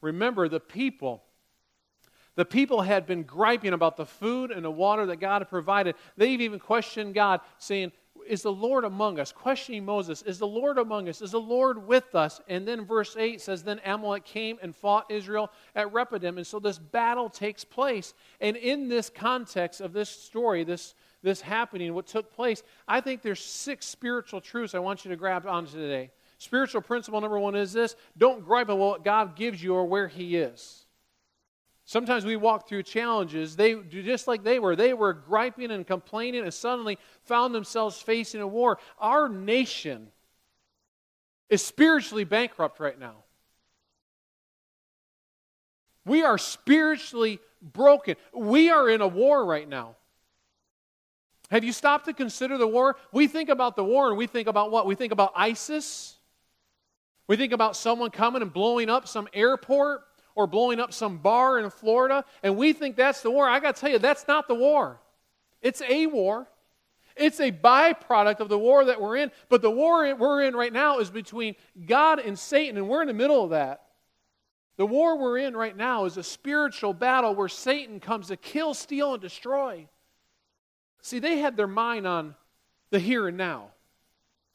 Remember, 0.00 0.48
the 0.48 0.60
people. 0.60 1.22
The 2.34 2.44
people 2.44 2.82
had 2.82 3.06
been 3.06 3.22
griping 3.22 3.72
about 3.72 3.96
the 3.96 4.04
food 4.04 4.50
and 4.50 4.64
the 4.64 4.70
water 4.70 5.06
that 5.06 5.16
God 5.16 5.40
had 5.40 5.48
provided. 5.48 5.94
They've 6.16 6.40
even 6.40 6.58
questioned 6.58 7.14
God, 7.14 7.40
saying, 7.58 7.92
is 8.26 8.42
the 8.42 8.52
Lord 8.52 8.84
among 8.84 9.18
us? 9.18 9.32
Questioning 9.32 9.84
Moses, 9.84 10.22
Is 10.22 10.38
the 10.38 10.46
Lord 10.46 10.78
among 10.78 11.08
us? 11.08 11.22
Is 11.22 11.30
the 11.30 11.40
Lord 11.40 11.86
with 11.86 12.14
us? 12.14 12.40
And 12.48 12.66
then 12.66 12.84
verse 12.84 13.16
8 13.16 13.40
says, 13.40 13.62
Then 13.62 13.80
Amalek 13.84 14.24
came 14.24 14.58
and 14.62 14.74
fought 14.74 15.10
Israel 15.10 15.50
at 15.74 15.92
Rephidim. 15.92 16.36
And 16.36 16.46
so 16.46 16.58
this 16.58 16.78
battle 16.78 17.28
takes 17.28 17.64
place. 17.64 18.14
And 18.40 18.56
in 18.56 18.88
this 18.88 19.10
context 19.10 19.80
of 19.80 19.92
this 19.92 20.10
story, 20.10 20.64
this, 20.64 20.94
this 21.22 21.40
happening, 21.40 21.94
what 21.94 22.06
took 22.06 22.32
place, 22.32 22.62
I 22.86 23.00
think 23.00 23.22
there's 23.22 23.42
six 23.42 23.86
spiritual 23.86 24.40
truths 24.40 24.74
I 24.74 24.78
want 24.78 25.04
you 25.04 25.10
to 25.10 25.16
grab 25.16 25.46
onto 25.46 25.72
today. 25.72 26.10
Spiritual 26.38 26.82
principle 26.82 27.20
number 27.20 27.38
one 27.38 27.54
is 27.54 27.72
this 27.72 27.96
don't 28.16 28.44
gripe 28.44 28.66
about 28.66 28.78
what 28.78 29.04
God 29.04 29.36
gives 29.36 29.62
you 29.62 29.74
or 29.74 29.86
where 29.86 30.08
He 30.08 30.36
is. 30.36 30.86
Sometimes 31.84 32.24
we 32.24 32.34
walk 32.34 32.68
through 32.68 32.82
challenges, 32.82 33.54
they 33.54 33.74
do 33.74 34.02
just 34.02 34.26
like 34.26 34.42
they 34.42 34.58
were. 34.58 34.74
They 34.74 34.92
were 34.92 35.12
griping 35.12 35.70
and 35.70 35.86
complaining 35.86 36.42
and 36.42 36.52
suddenly 36.52 36.98
found 37.22 37.54
themselves 37.54 38.02
facing 38.02 38.40
a 38.40 38.46
war. 38.46 38.78
Our 38.98 39.28
nation 39.28 40.08
is 41.48 41.64
spiritually 41.64 42.24
bankrupt 42.24 42.80
right 42.80 42.98
now. 42.98 43.24
We 46.04 46.24
are 46.24 46.38
spiritually 46.38 47.38
broken. 47.62 48.16
We 48.34 48.70
are 48.70 48.90
in 48.90 49.00
a 49.00 49.08
war 49.08 49.44
right 49.44 49.68
now. 49.68 49.94
Have 51.50 51.64
you 51.64 51.72
stopped 51.72 52.06
to 52.06 52.12
consider 52.12 52.58
the 52.58 52.66
war? 52.66 52.96
We 53.12 53.26
think 53.28 53.48
about 53.48 53.76
the 53.76 53.84
war 53.84 54.08
and 54.08 54.18
we 54.18 54.26
think 54.26 54.48
about 54.48 54.70
what? 54.70 54.86
We 54.86 54.94
think 54.94 55.12
about 55.12 55.32
ISIS. 55.36 56.16
We 57.28 57.36
think 57.36 57.52
about 57.52 57.76
someone 57.76 58.10
coming 58.10 58.42
and 58.42 58.52
blowing 58.52 58.88
up 58.88 59.08
some 59.08 59.28
airport 59.32 60.02
or 60.34 60.46
blowing 60.46 60.78
up 60.80 60.92
some 60.92 61.18
bar 61.18 61.58
in 61.58 61.70
Florida, 61.70 62.24
and 62.42 62.56
we 62.56 62.74
think 62.74 62.94
that's 62.94 63.22
the 63.22 63.30
war. 63.30 63.48
I 63.48 63.58
got 63.58 63.74
to 63.74 63.80
tell 63.80 63.90
you, 63.90 63.98
that's 63.98 64.28
not 64.28 64.46
the 64.46 64.54
war. 64.54 65.00
It's 65.62 65.80
a 65.80 66.06
war. 66.06 66.46
It's 67.16 67.40
a 67.40 67.50
byproduct 67.50 68.40
of 68.40 68.50
the 68.50 68.58
war 68.58 68.84
that 68.84 69.00
we're 69.00 69.16
in. 69.16 69.32
But 69.48 69.62
the 69.62 69.70
war 69.70 70.14
we're 70.14 70.42
in 70.42 70.54
right 70.54 70.72
now 70.72 70.98
is 70.98 71.10
between 71.10 71.56
God 71.86 72.18
and 72.18 72.38
Satan, 72.38 72.76
and 72.76 72.86
we're 72.86 73.00
in 73.00 73.08
the 73.08 73.14
middle 73.14 73.42
of 73.42 73.50
that. 73.50 73.82
The 74.76 74.84
war 74.84 75.18
we're 75.18 75.38
in 75.38 75.56
right 75.56 75.74
now 75.74 76.04
is 76.04 76.18
a 76.18 76.22
spiritual 76.22 76.92
battle 76.92 77.34
where 77.34 77.48
Satan 77.48 77.98
comes 77.98 78.28
to 78.28 78.36
kill, 78.36 78.74
steal, 78.74 79.14
and 79.14 79.22
destroy. 79.22 79.88
See, 81.06 81.20
they 81.20 81.38
had 81.38 81.56
their 81.56 81.68
mind 81.68 82.04
on 82.04 82.34
the 82.90 82.98
here 82.98 83.28
and 83.28 83.36
now. 83.36 83.68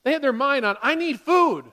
They 0.03 0.11
had 0.11 0.21
their 0.21 0.33
mind 0.33 0.65
on, 0.65 0.75
I 0.81 0.95
need 0.95 1.21
food. 1.21 1.63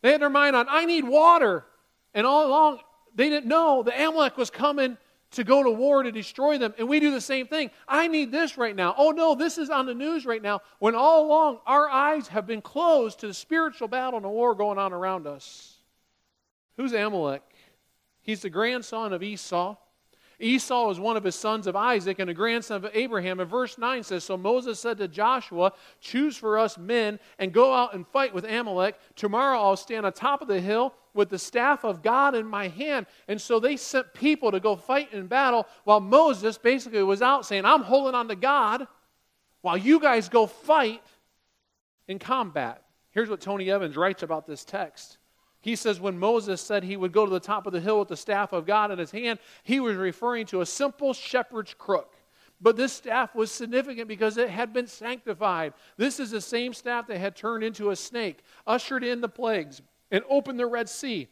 They 0.00 0.10
had 0.10 0.22
their 0.22 0.30
mind 0.30 0.56
on, 0.56 0.64
I 0.70 0.86
need 0.86 1.04
water. 1.04 1.66
And 2.14 2.26
all 2.26 2.46
along, 2.46 2.78
they 3.14 3.28
didn't 3.28 3.44
know 3.44 3.82
the 3.82 3.92
Amalek 3.92 4.38
was 4.38 4.48
coming 4.48 4.96
to 5.32 5.44
go 5.44 5.62
to 5.62 5.70
war 5.70 6.02
to 6.02 6.10
destroy 6.10 6.56
them. 6.56 6.72
And 6.78 6.88
we 6.88 6.98
do 6.98 7.10
the 7.10 7.20
same 7.20 7.46
thing. 7.46 7.70
I 7.86 8.08
need 8.08 8.32
this 8.32 8.56
right 8.56 8.74
now. 8.74 8.94
Oh 8.96 9.10
no, 9.10 9.34
this 9.34 9.58
is 9.58 9.68
on 9.68 9.84
the 9.84 9.92
news 9.92 10.24
right 10.24 10.40
now. 10.40 10.62
When 10.78 10.94
all 10.94 11.26
along 11.26 11.58
our 11.66 11.86
eyes 11.86 12.28
have 12.28 12.46
been 12.46 12.62
closed 12.62 13.20
to 13.20 13.26
the 13.26 13.34
spiritual 13.34 13.88
battle 13.88 14.16
and 14.16 14.24
the 14.24 14.30
war 14.30 14.54
going 14.54 14.78
on 14.78 14.94
around 14.94 15.26
us. 15.26 15.76
Who's 16.78 16.94
Amalek? 16.94 17.42
He's 18.22 18.40
the 18.40 18.48
grandson 18.48 19.12
of 19.12 19.22
Esau. 19.22 19.76
Esau 20.40 20.88
was 20.88 20.98
one 20.98 21.16
of 21.16 21.24
his 21.24 21.34
sons 21.34 21.66
of 21.66 21.76
Isaac 21.76 22.18
and 22.18 22.30
a 22.30 22.34
grandson 22.34 22.84
of 22.84 22.90
Abraham. 22.94 23.40
And 23.40 23.50
verse 23.50 23.78
9 23.78 24.02
says 24.02 24.24
So 24.24 24.36
Moses 24.36 24.80
said 24.80 24.98
to 24.98 25.08
Joshua, 25.08 25.72
Choose 26.00 26.36
for 26.36 26.58
us 26.58 26.78
men 26.78 27.20
and 27.38 27.52
go 27.52 27.74
out 27.74 27.94
and 27.94 28.06
fight 28.08 28.34
with 28.34 28.44
Amalek. 28.44 28.98
Tomorrow 29.16 29.60
I'll 29.60 29.76
stand 29.76 30.06
on 30.06 30.12
top 30.12 30.42
of 30.42 30.48
the 30.48 30.60
hill 30.60 30.94
with 31.14 31.28
the 31.28 31.38
staff 31.38 31.84
of 31.84 32.02
God 32.02 32.34
in 32.34 32.46
my 32.46 32.68
hand. 32.68 33.06
And 33.28 33.40
so 33.40 33.60
they 33.60 33.76
sent 33.76 34.14
people 34.14 34.50
to 34.50 34.60
go 34.60 34.76
fight 34.76 35.12
in 35.12 35.26
battle 35.26 35.66
while 35.84 36.00
Moses 36.00 36.58
basically 36.58 37.02
was 37.02 37.22
out 37.22 37.44
saying, 37.44 37.64
I'm 37.64 37.82
holding 37.82 38.14
on 38.14 38.28
to 38.28 38.36
God 38.36 38.86
while 39.60 39.76
you 39.76 40.00
guys 40.00 40.28
go 40.28 40.46
fight 40.46 41.02
in 42.08 42.18
combat. 42.18 42.82
Here's 43.10 43.28
what 43.28 43.40
Tony 43.40 43.70
Evans 43.70 43.96
writes 43.96 44.22
about 44.22 44.46
this 44.46 44.64
text. 44.64 45.18
He 45.60 45.76
says 45.76 46.00
when 46.00 46.18
Moses 46.18 46.60
said 46.60 46.84
he 46.84 46.96
would 46.96 47.12
go 47.12 47.26
to 47.26 47.30
the 47.30 47.40
top 47.40 47.66
of 47.66 47.72
the 47.72 47.80
hill 47.80 47.98
with 47.98 48.08
the 48.08 48.16
staff 48.16 48.52
of 48.52 48.66
God 48.66 48.90
in 48.90 48.98
his 48.98 49.10
hand, 49.10 49.38
he 49.62 49.78
was 49.78 49.96
referring 49.96 50.46
to 50.46 50.62
a 50.62 50.66
simple 50.66 51.12
shepherd's 51.12 51.74
crook. 51.74 52.16
But 52.62 52.76
this 52.76 52.92
staff 52.92 53.34
was 53.34 53.50
significant 53.50 54.08
because 54.08 54.36
it 54.36 54.50
had 54.50 54.72
been 54.72 54.86
sanctified. 54.86 55.72
This 55.96 56.20
is 56.20 56.30
the 56.30 56.40
same 56.40 56.74
staff 56.74 57.06
that 57.06 57.18
had 57.18 57.36
turned 57.36 57.64
into 57.64 57.90
a 57.90 57.96
snake, 57.96 58.40
ushered 58.66 59.02
in 59.02 59.20
the 59.20 59.28
plagues, 59.28 59.80
and 60.10 60.22
opened 60.28 60.58
the 60.58 60.66
Red 60.66 60.88
Sea. 60.88 61.28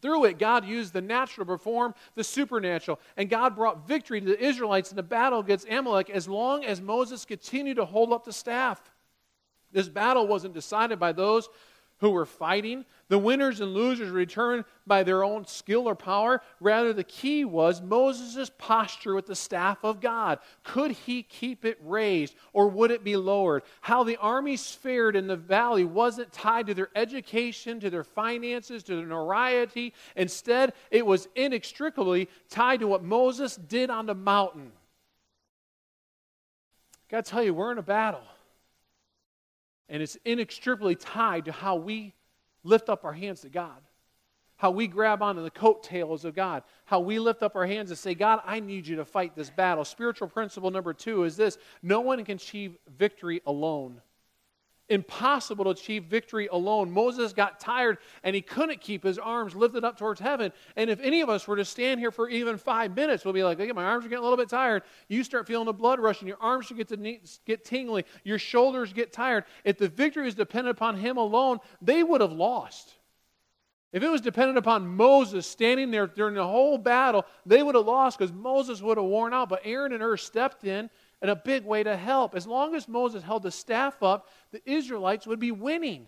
Through 0.00 0.24
it, 0.24 0.38
God 0.38 0.64
used 0.64 0.92
the 0.92 1.00
natural 1.00 1.44
to 1.44 1.52
perform 1.52 1.94
the 2.14 2.24
supernatural. 2.24 3.00
And 3.16 3.28
God 3.28 3.54
brought 3.54 3.86
victory 3.86 4.20
to 4.20 4.26
the 4.26 4.42
Israelites 4.42 4.90
in 4.90 4.96
the 4.96 5.02
battle 5.02 5.40
against 5.40 5.68
Amalek 5.68 6.08
as 6.08 6.28
long 6.28 6.64
as 6.64 6.80
Moses 6.80 7.24
continued 7.24 7.76
to 7.76 7.84
hold 7.84 8.12
up 8.12 8.24
the 8.24 8.32
staff. 8.32 8.80
This 9.72 9.88
battle 9.88 10.26
wasn't 10.26 10.54
decided 10.54 10.98
by 10.98 11.12
those 11.12 11.48
who 12.00 12.10
were 12.10 12.26
fighting. 12.26 12.84
The 13.08 13.18
winners 13.18 13.60
and 13.60 13.74
losers 13.74 14.10
returned 14.10 14.64
by 14.86 15.02
their 15.02 15.22
own 15.22 15.46
skill 15.46 15.88
or 15.88 15.94
power. 15.94 16.42
Rather, 16.60 16.92
the 16.92 17.04
key 17.04 17.44
was 17.44 17.82
Moses' 17.82 18.50
posture 18.56 19.14
with 19.14 19.26
the 19.26 19.34
staff 19.34 19.84
of 19.84 20.00
God. 20.00 20.38
Could 20.64 20.92
he 20.92 21.22
keep 21.22 21.64
it 21.64 21.78
raised 21.82 22.34
or 22.52 22.68
would 22.68 22.90
it 22.90 23.04
be 23.04 23.16
lowered? 23.16 23.62
How 23.82 24.02
the 24.02 24.16
armies 24.16 24.74
fared 24.74 25.16
in 25.16 25.26
the 25.26 25.36
valley 25.36 25.84
wasn't 25.84 26.32
tied 26.32 26.66
to 26.68 26.74
their 26.74 26.90
education, 26.94 27.80
to 27.80 27.90
their 27.90 28.04
finances, 28.04 28.82
to 28.84 28.96
their 28.96 29.06
notoriety. 29.06 29.92
Instead, 30.16 30.72
it 30.90 31.04
was 31.04 31.28
inextricably 31.34 32.28
tied 32.48 32.80
to 32.80 32.86
what 32.86 33.04
Moses 33.04 33.56
did 33.56 33.90
on 33.90 34.06
the 34.06 34.14
mountain. 34.14 34.72
Got 37.10 37.24
to 37.24 37.30
tell 37.30 37.42
you, 37.42 37.52
we're 37.52 37.72
in 37.72 37.78
a 37.78 37.82
battle. 37.82 38.22
And 39.90 40.02
it's 40.02 40.16
inextricably 40.24 40.94
tied 40.94 41.44
to 41.44 41.52
how 41.52 41.76
we 41.76 42.14
lift 42.62 42.88
up 42.88 43.04
our 43.04 43.12
hands 43.12 43.42
to 43.42 43.50
God, 43.50 43.82
how 44.56 44.70
we 44.70 44.86
grab 44.86 45.20
onto 45.20 45.42
the 45.42 45.50
coattails 45.50 46.24
of 46.24 46.34
God, 46.34 46.62
how 46.84 47.00
we 47.00 47.18
lift 47.18 47.42
up 47.42 47.56
our 47.56 47.66
hands 47.66 47.90
and 47.90 47.98
say, 47.98 48.14
God, 48.14 48.40
I 48.46 48.60
need 48.60 48.86
you 48.86 48.96
to 48.96 49.04
fight 49.04 49.34
this 49.34 49.50
battle. 49.50 49.84
Spiritual 49.84 50.28
principle 50.28 50.70
number 50.70 50.94
two 50.94 51.24
is 51.24 51.36
this. 51.36 51.58
No 51.82 52.00
one 52.00 52.24
can 52.24 52.36
achieve 52.36 52.78
victory 52.96 53.42
alone 53.46 54.00
impossible 54.90 55.64
to 55.64 55.70
achieve 55.70 56.04
victory 56.04 56.48
alone. 56.50 56.90
Moses 56.90 57.32
got 57.32 57.60
tired 57.60 57.98
and 58.24 58.34
he 58.34 58.42
couldn't 58.42 58.80
keep 58.80 59.04
his 59.04 59.18
arms 59.18 59.54
lifted 59.54 59.84
up 59.84 59.96
towards 59.96 60.20
heaven. 60.20 60.52
And 60.76 60.90
if 60.90 61.00
any 61.00 61.20
of 61.20 61.30
us 61.30 61.46
were 61.48 61.56
to 61.56 61.64
stand 61.64 62.00
here 62.00 62.10
for 62.10 62.28
even 62.28 62.58
five 62.58 62.94
minutes, 62.94 63.24
we'll 63.24 63.32
be 63.32 63.44
like, 63.44 63.58
okay, 63.58 63.72
my 63.72 63.84
arms 63.84 64.04
are 64.04 64.08
getting 64.08 64.24
a 64.24 64.28
little 64.28 64.36
bit 64.36 64.50
tired. 64.50 64.82
You 65.08 65.24
start 65.24 65.46
feeling 65.46 65.66
the 65.66 65.72
blood 65.72 66.00
rushing. 66.00 66.28
Your 66.28 66.38
arms 66.40 66.66
should 66.66 66.76
get 66.76 66.88
to 66.88 67.18
get 67.46 67.64
tingling. 67.64 68.04
Your 68.24 68.38
shoulders 68.38 68.92
get 68.92 69.12
tired. 69.12 69.44
If 69.64 69.78
the 69.78 69.88
victory 69.88 70.24
was 70.24 70.34
dependent 70.34 70.76
upon 70.76 70.96
him 70.96 71.16
alone, 71.16 71.58
they 71.80 72.02
would 72.02 72.20
have 72.20 72.32
lost. 72.32 72.94
If 73.92 74.04
it 74.04 74.08
was 74.08 74.20
dependent 74.20 74.56
upon 74.56 74.86
Moses 74.86 75.46
standing 75.46 75.90
there 75.90 76.06
during 76.06 76.34
the 76.34 76.46
whole 76.46 76.78
battle, 76.78 77.26
they 77.44 77.60
would 77.62 77.74
have 77.74 77.86
lost 77.86 78.18
because 78.18 78.32
Moses 78.32 78.80
would 78.80 78.96
have 78.96 79.06
worn 79.06 79.34
out. 79.34 79.48
But 79.48 79.62
Aaron 79.64 79.92
and 79.92 80.00
Hur 80.00 80.16
stepped 80.16 80.64
in 80.64 80.90
in 81.22 81.28
a 81.28 81.36
big 81.36 81.64
way 81.64 81.82
to 81.82 81.96
help. 81.96 82.34
As 82.34 82.46
long 82.46 82.74
as 82.74 82.88
Moses 82.88 83.22
held 83.22 83.42
the 83.42 83.50
staff 83.50 84.02
up, 84.02 84.28
the 84.52 84.62
Israelites 84.70 85.26
would 85.26 85.40
be 85.40 85.52
winning. 85.52 86.06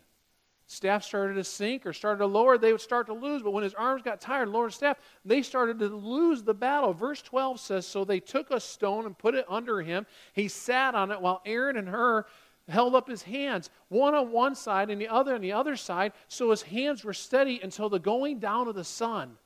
Staff 0.67 1.05
started 1.05 1.35
to 1.35 1.45
sink 1.45 1.85
or 1.85 1.93
started 1.93 2.19
to 2.19 2.27
lower, 2.27 2.57
they 2.57 2.73
would 2.73 2.81
start 2.81 3.07
to 3.07 3.13
lose. 3.13 3.43
But 3.43 3.51
when 3.51 3.65
his 3.65 3.75
arms 3.75 4.03
got 4.03 4.21
tired, 4.21 4.49
lowered 4.49 4.73
staff, 4.73 4.99
they 5.25 5.43
started 5.43 5.79
to 5.81 5.89
lose 5.89 6.43
the 6.43 6.55
battle. 6.55 6.95
Verse 6.95 7.21
12 7.21 7.61
says 7.61 7.87
So 7.87 8.05
they 8.05 8.21
took 8.21 8.51
a 8.51 8.61
stone 8.61 9.05
and 9.05 9.17
put 9.17 9.35
it 9.35 9.45
under 9.49 9.83
him. 9.83 10.07
He 10.33 10.49
sat 10.49 10.95
on 10.95 11.11
it 11.11 11.21
while 11.21 11.43
Aaron 11.45 11.77
and 11.77 11.89
Hur 11.89 12.25
held 12.69 12.95
up 12.95 13.09
his 13.09 13.23
hands, 13.23 13.71
one 13.89 14.15
on 14.15 14.31
one 14.31 14.55
side 14.55 14.89
and 14.89 15.01
the 15.01 15.09
other 15.09 15.35
on 15.35 15.41
the 15.41 15.53
other 15.53 15.77
side, 15.77 16.13
so 16.29 16.51
his 16.51 16.63
hands 16.63 17.05
were 17.05 17.13
steady 17.13 17.61
until 17.63 17.89
the 17.89 17.99
going 17.99 18.39
down 18.39 18.69
of 18.69 18.75
the 18.75 18.85
sun. 18.85 19.37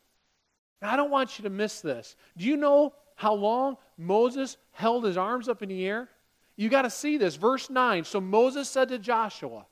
Now, 0.82 0.92
I 0.92 0.96
don't 0.96 1.10
want 1.10 1.38
you 1.38 1.44
to 1.44 1.50
miss 1.50 1.80
this. 1.80 2.14
Do 2.36 2.44
you 2.44 2.56
know 2.56 2.94
how 3.16 3.34
long 3.34 3.76
Moses 3.98 4.56
held 4.70 5.04
his 5.04 5.16
arms 5.16 5.48
up 5.48 5.62
in 5.62 5.70
the 5.70 5.86
air? 5.86 6.08
You 6.54 6.68
got 6.68 6.82
to 6.82 6.90
see 6.90 7.16
this. 7.16 7.36
Verse 7.36 7.68
9. 7.68 8.04
So 8.04 8.20
Moses 8.20 8.68
said 8.68 8.88
to 8.88 8.98
Joshua, 8.98 9.66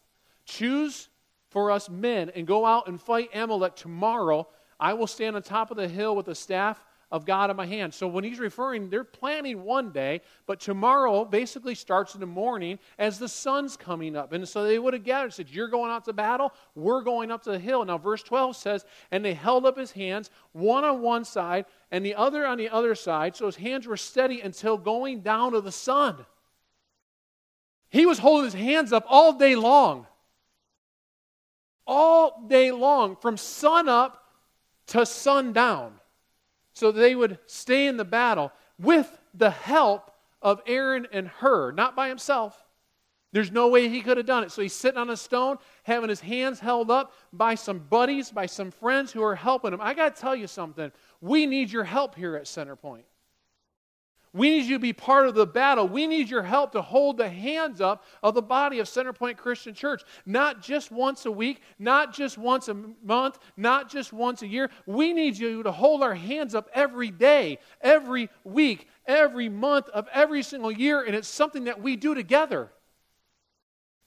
Choose 0.45 1.09
for 1.49 1.71
us 1.71 1.89
men 1.89 2.31
and 2.35 2.47
go 2.47 2.67
out 2.67 2.89
and 2.89 3.01
fight 3.01 3.31
Amalek 3.35 3.77
tomorrow. 3.77 4.49
I 4.81 4.95
will 4.95 5.07
stand 5.07 5.37
on 5.37 5.43
top 5.43 5.71
of 5.71 5.77
the 5.77 5.89
hill 5.89 6.17
with 6.17 6.29
a 6.29 6.35
staff 6.35 6.85
of 7.15 7.25
God 7.25 7.49
in 7.49 7.55
my 7.55 7.65
hand. 7.65 7.95
So 7.95 8.09
when 8.09 8.25
he's 8.25 8.41
referring, 8.41 8.91
they're 8.91 9.05
planning 9.05 9.63
one 9.63 9.93
day, 9.93 10.21
but 10.47 10.59
tomorrow 10.59 11.25
basically 11.25 11.77
starts 11.77 12.15
in 12.15 12.21
the 12.21 12.27
morning 12.27 12.81
as 12.99 13.21
the 13.21 13.29
sun's 13.29 13.77
coming 13.77 14.17
up. 14.17 14.33
And 14.33 14.49
so 14.49 14.65
they 14.65 14.81
would 14.81 14.95
have 14.95 15.05
gathered 15.05 15.27
and 15.27 15.35
said, 15.35 15.49
You're 15.49 15.69
going 15.69 15.93
out 15.93 16.07
to 16.07 16.13
battle, 16.13 16.53
we're 16.75 17.03
going 17.03 17.31
up 17.31 17.45
to 17.45 17.53
the 17.53 17.59
hill. 17.61 17.85
Now, 17.85 17.99
verse 17.99 18.25
12 18.25 18.57
says, 18.57 18.85
And 19.13 19.25
they 19.25 19.33
held 19.33 19.65
up 19.65 19.79
his 19.79 19.93
hands, 19.93 20.29
one 20.51 20.83
on 20.83 21.03
one 21.03 21.25
side 21.25 21.67
and 21.93 22.05
the 22.05 22.17
other 22.17 22.45
on 22.45 22.59
the 22.59 22.69
other 22.69 22.97
side, 22.97 23.37
so 23.37 23.47
his 23.47 23.55
hands 23.55 23.87
were 23.87 23.97
steady 23.97 24.41
until 24.41 24.77
going 24.77 25.21
down 25.21 25.53
to 25.53 25.61
the 25.61 25.71
sun. 25.71 26.27
He 27.91 28.07
was 28.07 28.19
holding 28.19 28.47
his 28.47 28.55
hands 28.55 28.93
up 28.93 29.05
all 29.09 29.35
day 29.35 29.55
long. 29.55 30.09
All 31.87 32.45
day 32.49 32.73
long, 32.73 33.15
from 33.15 33.37
sun 33.37 33.89
up 33.89 34.21
to 34.89 35.07
sundown 35.07 36.01
so 36.75 36.93
they 36.93 37.15
would 37.15 37.39
stay 37.47 37.87
in 37.87 37.97
the 37.97 38.05
battle 38.05 38.53
with 38.79 39.19
the 39.33 39.51
help 39.51 40.11
of 40.43 40.61
Aaron 40.67 41.07
and 41.13 41.29
Hur, 41.29 41.73
not 41.73 41.97
by 41.97 42.09
himself. 42.09 42.61
There's 43.33 43.51
no 43.51 43.67
way 43.69 43.89
he 43.89 44.01
could 44.01 44.17
have 44.17 44.27
done 44.27 44.45
it. 44.45 44.53
So 44.53 44.63
he's 44.63 44.73
sitting 44.73 44.99
on 44.99 45.11
a 45.11 45.17
stone, 45.17 45.57
having 45.83 46.09
his 46.09 46.21
hands 46.21 46.61
held 46.61 46.91
up 46.91 47.13
by 47.33 47.57
some 47.57 47.81
buddies, 47.81 48.31
by 48.31 48.47
some 48.47 48.71
friends 48.71 49.11
who 49.11 49.25
are 49.25 49.35
helping 49.35 49.73
him. 49.73 49.81
I 49.81 49.95
got 49.95 50.15
to 50.15 50.21
tell 50.21 50.37
you 50.37 50.47
something. 50.47 50.93
We 51.21 51.47
need 51.47 51.73
your 51.73 51.83
help 51.83 52.15
here 52.15 52.37
at 52.37 52.45
Centerpoint. 52.45 53.03
We 54.35 54.51
need 54.51 54.65
you 54.65 54.75
to 54.75 54.81
be 54.81 54.93
part 54.93 55.29
of 55.29 55.37
the 55.37 55.47
battle. 55.47 55.87
We 55.87 56.09
need 56.09 56.29
your 56.29 56.43
help 56.43 56.73
to 56.73 56.83
hold 56.83 57.19
the 57.19 57.29
hands 57.29 57.81
up 57.81 58.05
of 58.21 58.35
the 58.35 58.43
body 58.43 58.81
of 58.81 58.89
Centerpoint 58.89 59.37
Christian 59.37 59.75
Church. 59.75 60.03
Not 60.27 60.61
just 60.61 60.91
once 60.91 61.25
a 61.25 61.31
week, 61.31 61.63
not 61.79 62.13
just 62.13 62.37
once 62.37 62.67
a 62.67 62.75
month, 62.75 63.39
not 63.57 63.89
just 63.89 64.13
once 64.13 64.43
a 64.43 64.49
year. 64.49 64.71
We 64.87 65.13
need 65.13 65.39
you 65.39 65.63
to 65.63 65.71
hold 65.71 66.03
our 66.03 66.17
hands 66.17 66.57
up 66.57 66.69
every 66.75 67.13
day, 67.13 67.61
every 67.81 68.29
week, 68.43 68.89
every 69.07 69.49
month 69.49 69.89
of 69.91 70.09
every 70.13 70.43
single 70.43 70.73
year. 70.73 71.05
And 71.05 71.15
it's 71.15 71.29
something 71.29 71.65
that 71.65 71.81
we 71.81 71.95
do 71.95 72.13
together, 72.13 72.73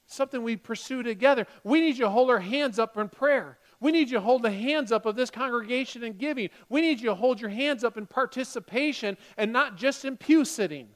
something 0.06 0.42
we 0.42 0.56
pursue 0.56 1.02
together. 1.02 1.46
We 1.64 1.80
need 1.80 1.96
you 1.96 2.04
to 2.04 2.10
hold 2.10 2.28
our 2.28 2.38
hands 2.38 2.78
up 2.78 2.98
in 2.98 3.08
prayer. 3.08 3.57
We 3.80 3.92
need 3.92 4.10
you 4.10 4.16
to 4.16 4.20
hold 4.20 4.42
the 4.42 4.50
hands 4.50 4.90
up 4.90 5.06
of 5.06 5.14
this 5.14 5.30
congregation 5.30 6.02
in 6.02 6.14
giving. 6.14 6.50
We 6.68 6.80
need 6.80 7.00
you 7.00 7.10
to 7.10 7.14
hold 7.14 7.40
your 7.40 7.50
hands 7.50 7.84
up 7.84 7.96
in 7.96 8.06
participation 8.06 9.16
and 9.36 9.52
not 9.52 9.76
just 9.76 10.04
in 10.04 10.16
pew 10.16 10.44
sitting. 10.44 10.88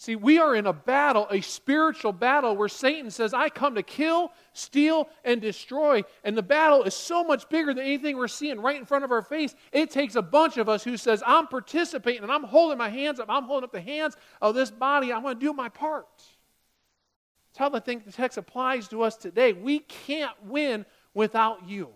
See, 0.00 0.16
we 0.16 0.38
are 0.38 0.54
in 0.54 0.66
a 0.66 0.72
battle, 0.72 1.28
a 1.30 1.42
spiritual 1.42 2.12
battle, 2.12 2.56
where 2.56 2.70
Satan 2.70 3.10
says, 3.10 3.34
I 3.34 3.50
come 3.50 3.74
to 3.74 3.82
kill, 3.82 4.32
steal, 4.54 5.10
and 5.26 5.42
destroy. 5.42 6.02
And 6.24 6.34
the 6.34 6.42
battle 6.42 6.84
is 6.84 6.94
so 6.94 7.22
much 7.22 7.46
bigger 7.50 7.74
than 7.74 7.84
anything 7.84 8.16
we're 8.16 8.26
seeing 8.26 8.62
right 8.62 8.78
in 8.78 8.86
front 8.86 9.04
of 9.04 9.12
our 9.12 9.20
face. 9.20 9.54
It 9.72 9.90
takes 9.90 10.14
a 10.14 10.22
bunch 10.22 10.56
of 10.56 10.70
us 10.70 10.82
who 10.82 10.96
says, 10.96 11.22
I'm 11.26 11.48
participating 11.48 12.22
and 12.22 12.32
I'm 12.32 12.44
holding 12.44 12.78
my 12.78 12.88
hands 12.88 13.20
up. 13.20 13.26
I'm 13.28 13.44
holding 13.44 13.64
up 13.64 13.72
the 13.72 13.80
hands 13.82 14.16
of 14.40 14.54
this 14.54 14.70
body. 14.70 15.12
I'm 15.12 15.20
going 15.20 15.34
to 15.34 15.40
do 15.40 15.52
my 15.52 15.68
part. 15.68 16.08
That's 16.16 17.58
how 17.58 17.68
the, 17.68 17.82
thing, 17.82 18.00
the 18.06 18.12
text 18.12 18.38
applies 18.38 18.88
to 18.88 19.02
us 19.02 19.18
today. 19.18 19.52
We 19.52 19.80
can't 19.80 20.46
win 20.46 20.86
without 21.14 21.68
you. 21.68 21.88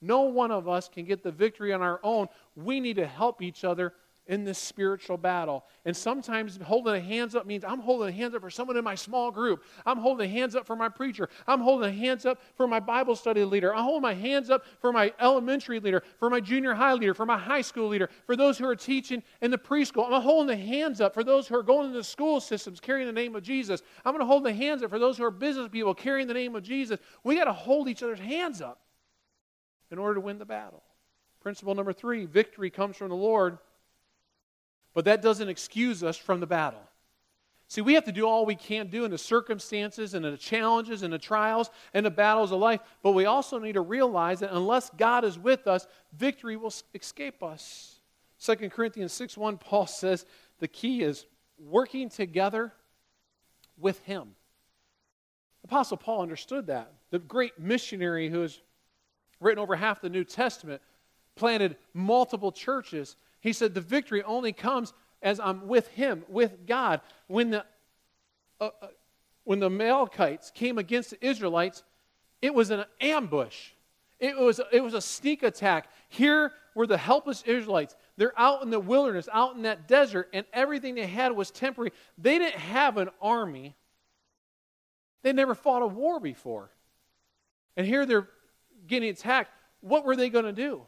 No 0.00 0.22
one 0.22 0.50
of 0.50 0.68
us 0.68 0.88
can 0.88 1.04
get 1.04 1.22
the 1.22 1.32
victory 1.32 1.72
on 1.72 1.80
our 1.80 2.00
own. 2.02 2.28
We 2.56 2.80
need 2.80 2.96
to 2.96 3.06
help 3.06 3.40
each 3.40 3.64
other 3.64 3.94
in 4.26 4.44
this 4.44 4.58
spiritual 4.58 5.16
battle. 5.16 5.64
And 5.84 5.96
sometimes 5.96 6.58
holding 6.62 6.94
the 6.94 7.00
hands 7.00 7.34
up 7.34 7.46
means 7.46 7.64
I'm 7.64 7.80
holding 7.80 8.06
the 8.06 8.12
hands 8.12 8.34
up 8.34 8.40
for 8.40 8.50
someone 8.50 8.76
in 8.76 8.84
my 8.84 8.94
small 8.94 9.30
group. 9.30 9.62
I'm 9.84 9.98
holding 9.98 10.26
the 10.26 10.32
hands 10.32 10.56
up 10.56 10.66
for 10.66 10.76
my 10.76 10.88
preacher. 10.88 11.28
I'm 11.46 11.60
holding 11.60 11.90
the 11.90 11.96
hands 11.96 12.24
up 12.24 12.40
for 12.56 12.66
my 12.66 12.80
Bible 12.80 13.16
study 13.16 13.44
leader. 13.44 13.74
I'm 13.74 13.84
holding 13.84 14.02
my 14.02 14.14
hands 14.14 14.48
up 14.48 14.64
for 14.80 14.92
my 14.92 15.12
elementary 15.20 15.78
leader, 15.78 16.02
for 16.18 16.30
my 16.30 16.40
junior 16.40 16.74
high 16.74 16.94
leader, 16.94 17.12
for 17.12 17.26
my 17.26 17.38
high 17.38 17.60
school 17.60 17.88
leader, 17.88 18.08
for 18.26 18.34
those 18.36 18.56
who 18.56 18.66
are 18.66 18.76
teaching 18.76 19.22
in 19.42 19.50
the 19.50 19.58
preschool. 19.58 20.10
I'm 20.10 20.22
holding 20.22 20.46
the 20.46 20.64
hands 20.64 21.00
up 21.00 21.12
for 21.12 21.22
those 21.22 21.46
who 21.46 21.56
are 21.56 21.62
going 21.62 21.86
into 21.86 21.98
the 21.98 22.04
school 22.04 22.40
systems 22.40 22.80
carrying 22.80 23.06
the 23.06 23.12
name 23.12 23.36
of 23.36 23.42
Jesus. 23.42 23.82
I'm 24.04 24.12
going 24.12 24.20
to 24.20 24.26
hold 24.26 24.44
the 24.44 24.54
hands 24.54 24.82
up 24.82 24.90
for 24.90 24.98
those 24.98 25.18
who 25.18 25.24
are 25.24 25.30
business 25.30 25.68
people 25.68 25.94
carrying 25.94 26.28
the 26.28 26.34
name 26.34 26.54
of 26.54 26.62
Jesus. 26.62 26.98
We 27.22 27.36
got 27.36 27.44
to 27.44 27.52
hold 27.52 27.88
each 27.88 28.02
other's 28.02 28.20
hands 28.20 28.62
up 28.62 28.80
in 29.90 29.98
order 29.98 30.14
to 30.14 30.20
win 30.20 30.38
the 30.38 30.46
battle. 30.46 30.82
Principle 31.40 31.74
number 31.74 31.92
three 31.92 32.24
victory 32.24 32.70
comes 32.70 32.96
from 32.96 33.10
the 33.10 33.14
Lord 33.14 33.58
but 34.94 35.04
that 35.04 35.20
doesn't 35.20 35.48
excuse 35.48 36.02
us 36.02 36.16
from 36.16 36.40
the 36.40 36.46
battle. 36.46 36.80
See, 37.68 37.80
we 37.80 37.94
have 37.94 38.04
to 38.04 38.12
do 38.12 38.26
all 38.26 38.46
we 38.46 38.54
can 38.54 38.88
do 38.88 39.04
in 39.04 39.10
the 39.10 39.18
circumstances 39.18 40.14
and 40.14 40.24
the 40.24 40.36
challenges 40.36 41.02
and 41.02 41.12
the 41.12 41.18
trials 41.18 41.70
and 41.92 42.06
the 42.06 42.10
battles 42.10 42.52
of 42.52 42.60
life, 42.60 42.80
but 43.02 43.12
we 43.12 43.24
also 43.24 43.58
need 43.58 43.72
to 43.72 43.80
realize 43.80 44.40
that 44.40 44.52
unless 44.52 44.90
God 44.90 45.24
is 45.24 45.38
with 45.38 45.66
us, 45.66 45.86
victory 46.12 46.56
will 46.56 46.72
escape 46.94 47.42
us. 47.42 48.00
2 48.40 48.70
Corinthians 48.70 49.12
6 49.12 49.36
1, 49.36 49.58
Paul 49.58 49.86
says 49.86 50.26
the 50.60 50.68
key 50.68 51.02
is 51.02 51.26
working 51.58 52.08
together 52.08 52.72
with 53.78 53.98
Him. 54.00 54.34
Apostle 55.64 55.96
Paul 55.96 56.22
understood 56.22 56.66
that. 56.66 56.92
The 57.10 57.18
great 57.18 57.58
missionary 57.58 58.28
who 58.28 58.42
has 58.42 58.60
written 59.40 59.62
over 59.62 59.74
half 59.76 60.00
the 60.00 60.10
New 60.10 60.24
Testament, 60.24 60.82
planted 61.34 61.76
multiple 61.92 62.52
churches, 62.52 63.16
he 63.44 63.52
said, 63.52 63.74
The 63.74 63.80
victory 63.82 64.22
only 64.22 64.54
comes 64.54 64.94
as 65.22 65.38
I'm 65.38 65.68
with 65.68 65.88
Him, 65.88 66.24
with 66.28 66.66
God. 66.66 67.02
When 67.26 67.50
the, 67.50 67.64
uh, 68.58 68.70
uh, 68.80 68.86
when 69.44 69.60
the 69.60 69.66
Amalekites 69.66 70.50
came 70.50 70.78
against 70.78 71.10
the 71.10 71.24
Israelites, 71.24 71.82
it 72.40 72.54
was 72.54 72.70
an 72.70 72.86
ambush. 73.02 73.72
It 74.18 74.38
was, 74.38 74.62
it 74.72 74.82
was 74.82 74.94
a 74.94 75.00
sneak 75.02 75.42
attack. 75.42 75.88
Here 76.08 76.52
were 76.74 76.86
the 76.86 76.96
helpless 76.96 77.42
Israelites. 77.42 77.94
They're 78.16 78.32
out 78.38 78.62
in 78.62 78.70
the 78.70 78.80
wilderness, 78.80 79.28
out 79.30 79.56
in 79.56 79.62
that 79.62 79.86
desert, 79.86 80.30
and 80.32 80.46
everything 80.54 80.94
they 80.94 81.06
had 81.06 81.32
was 81.32 81.50
temporary. 81.50 81.92
They 82.16 82.38
didn't 82.38 82.60
have 82.60 82.96
an 82.96 83.10
army, 83.20 83.76
they 85.22 85.34
never 85.34 85.54
fought 85.54 85.82
a 85.82 85.86
war 85.86 86.18
before. 86.18 86.70
And 87.76 87.86
here 87.86 88.06
they're 88.06 88.28
getting 88.86 89.10
attacked. 89.10 89.50
What 89.82 90.06
were 90.06 90.16
they 90.16 90.30
going 90.30 90.46
to 90.46 90.52
do? 90.52 90.86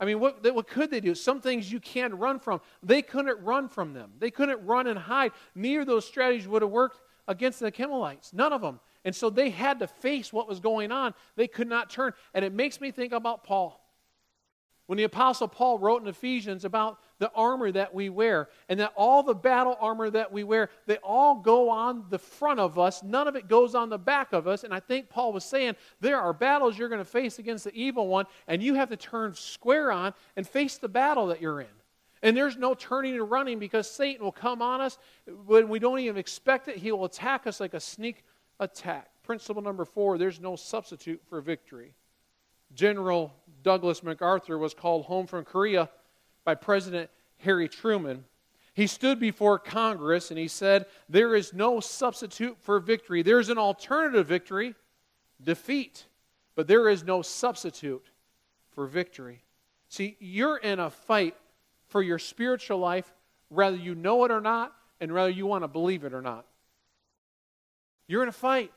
I 0.00 0.04
mean, 0.04 0.18
what, 0.18 0.42
what 0.54 0.66
could 0.66 0.90
they 0.90 1.00
do? 1.00 1.14
Some 1.14 1.40
things 1.40 1.70
you 1.70 1.78
can't 1.80 2.14
run 2.14 2.40
from. 2.40 2.60
They 2.82 3.00
couldn't 3.00 3.40
run 3.42 3.68
from 3.68 3.92
them. 3.92 4.12
They 4.18 4.30
couldn't 4.30 4.64
run 4.66 4.86
and 4.86 4.98
hide. 4.98 5.32
Neither 5.54 5.82
of 5.82 5.86
those 5.86 6.04
strategies 6.04 6.48
would 6.48 6.62
have 6.62 6.70
worked 6.70 7.00
against 7.28 7.60
the 7.60 7.70
Achimaelites. 7.70 8.32
None 8.32 8.52
of 8.52 8.60
them. 8.60 8.80
And 9.04 9.14
so 9.14 9.30
they 9.30 9.50
had 9.50 9.78
to 9.80 9.86
face 9.86 10.32
what 10.32 10.48
was 10.48 10.60
going 10.60 10.90
on. 10.90 11.14
They 11.36 11.46
could 11.46 11.68
not 11.68 11.90
turn. 11.90 12.12
And 12.32 12.44
it 12.44 12.52
makes 12.52 12.80
me 12.80 12.90
think 12.90 13.12
about 13.12 13.44
Paul. 13.44 13.83
When 14.86 14.98
the 14.98 15.04
Apostle 15.04 15.48
Paul 15.48 15.78
wrote 15.78 16.02
in 16.02 16.08
Ephesians 16.08 16.66
about 16.66 16.98
the 17.18 17.30
armor 17.34 17.72
that 17.72 17.94
we 17.94 18.10
wear, 18.10 18.48
and 18.68 18.78
that 18.80 18.92
all 18.96 19.22
the 19.22 19.34
battle 19.34 19.78
armor 19.80 20.10
that 20.10 20.30
we 20.30 20.44
wear, 20.44 20.68
they 20.86 20.98
all 20.98 21.36
go 21.36 21.70
on 21.70 22.04
the 22.10 22.18
front 22.18 22.60
of 22.60 22.78
us. 22.78 23.02
None 23.02 23.26
of 23.26 23.34
it 23.34 23.48
goes 23.48 23.74
on 23.74 23.88
the 23.88 23.98
back 23.98 24.34
of 24.34 24.46
us. 24.46 24.62
And 24.62 24.74
I 24.74 24.80
think 24.80 25.08
Paul 25.08 25.32
was 25.32 25.44
saying 25.44 25.76
there 26.00 26.20
are 26.20 26.34
battles 26.34 26.76
you're 26.76 26.90
going 26.90 27.00
to 27.00 27.04
face 27.04 27.38
against 27.38 27.64
the 27.64 27.74
evil 27.74 28.08
one, 28.08 28.26
and 28.46 28.62
you 28.62 28.74
have 28.74 28.90
to 28.90 28.96
turn 28.96 29.34
square 29.34 29.90
on 29.90 30.12
and 30.36 30.46
face 30.46 30.76
the 30.76 30.88
battle 30.88 31.28
that 31.28 31.40
you're 31.40 31.62
in. 31.62 31.66
And 32.22 32.36
there's 32.36 32.56
no 32.56 32.74
turning 32.74 33.14
and 33.14 33.30
running 33.30 33.58
because 33.58 33.90
Satan 33.90 34.22
will 34.22 34.32
come 34.32 34.60
on 34.60 34.82
us 34.82 34.98
when 35.46 35.68
we 35.68 35.78
don't 35.78 35.98
even 35.98 36.18
expect 36.18 36.68
it. 36.68 36.76
He 36.76 36.92
will 36.92 37.06
attack 37.06 37.46
us 37.46 37.60
like 37.60 37.74
a 37.74 37.80
sneak 37.80 38.24
attack. 38.60 39.08
Principle 39.22 39.62
number 39.62 39.84
four 39.84 40.18
there's 40.18 40.40
no 40.40 40.56
substitute 40.56 41.22
for 41.28 41.40
victory. 41.40 41.94
General 42.74 43.32
Douglas 43.64 44.02
MacArthur 44.02 44.56
was 44.58 44.74
called 44.74 45.06
home 45.06 45.26
from 45.26 45.44
Korea 45.44 45.90
by 46.44 46.54
President 46.54 47.10
Harry 47.38 47.68
Truman. 47.68 48.24
He 48.74 48.86
stood 48.86 49.18
before 49.18 49.58
Congress 49.58 50.30
and 50.30 50.38
he 50.38 50.48
said, 50.48 50.86
There 51.08 51.34
is 51.34 51.52
no 51.52 51.80
substitute 51.80 52.56
for 52.60 52.78
victory. 52.78 53.22
There's 53.22 53.48
an 53.48 53.58
alternative 53.58 54.26
victory, 54.26 54.74
defeat, 55.42 56.06
but 56.54 56.68
there 56.68 56.88
is 56.88 57.02
no 57.02 57.22
substitute 57.22 58.04
for 58.70 58.86
victory. 58.86 59.42
See, 59.88 60.16
you're 60.20 60.58
in 60.58 60.78
a 60.78 60.90
fight 60.90 61.34
for 61.86 62.02
your 62.02 62.18
spiritual 62.18 62.78
life, 62.78 63.12
whether 63.48 63.76
you 63.76 63.94
know 63.94 64.24
it 64.24 64.30
or 64.30 64.40
not, 64.40 64.74
and 65.00 65.12
whether 65.12 65.30
you 65.30 65.46
want 65.46 65.64
to 65.64 65.68
believe 65.68 66.04
it 66.04 66.12
or 66.12 66.22
not. 66.22 66.44
You're 68.06 68.22
in 68.22 68.28
a 68.28 68.32
fight. 68.32 68.72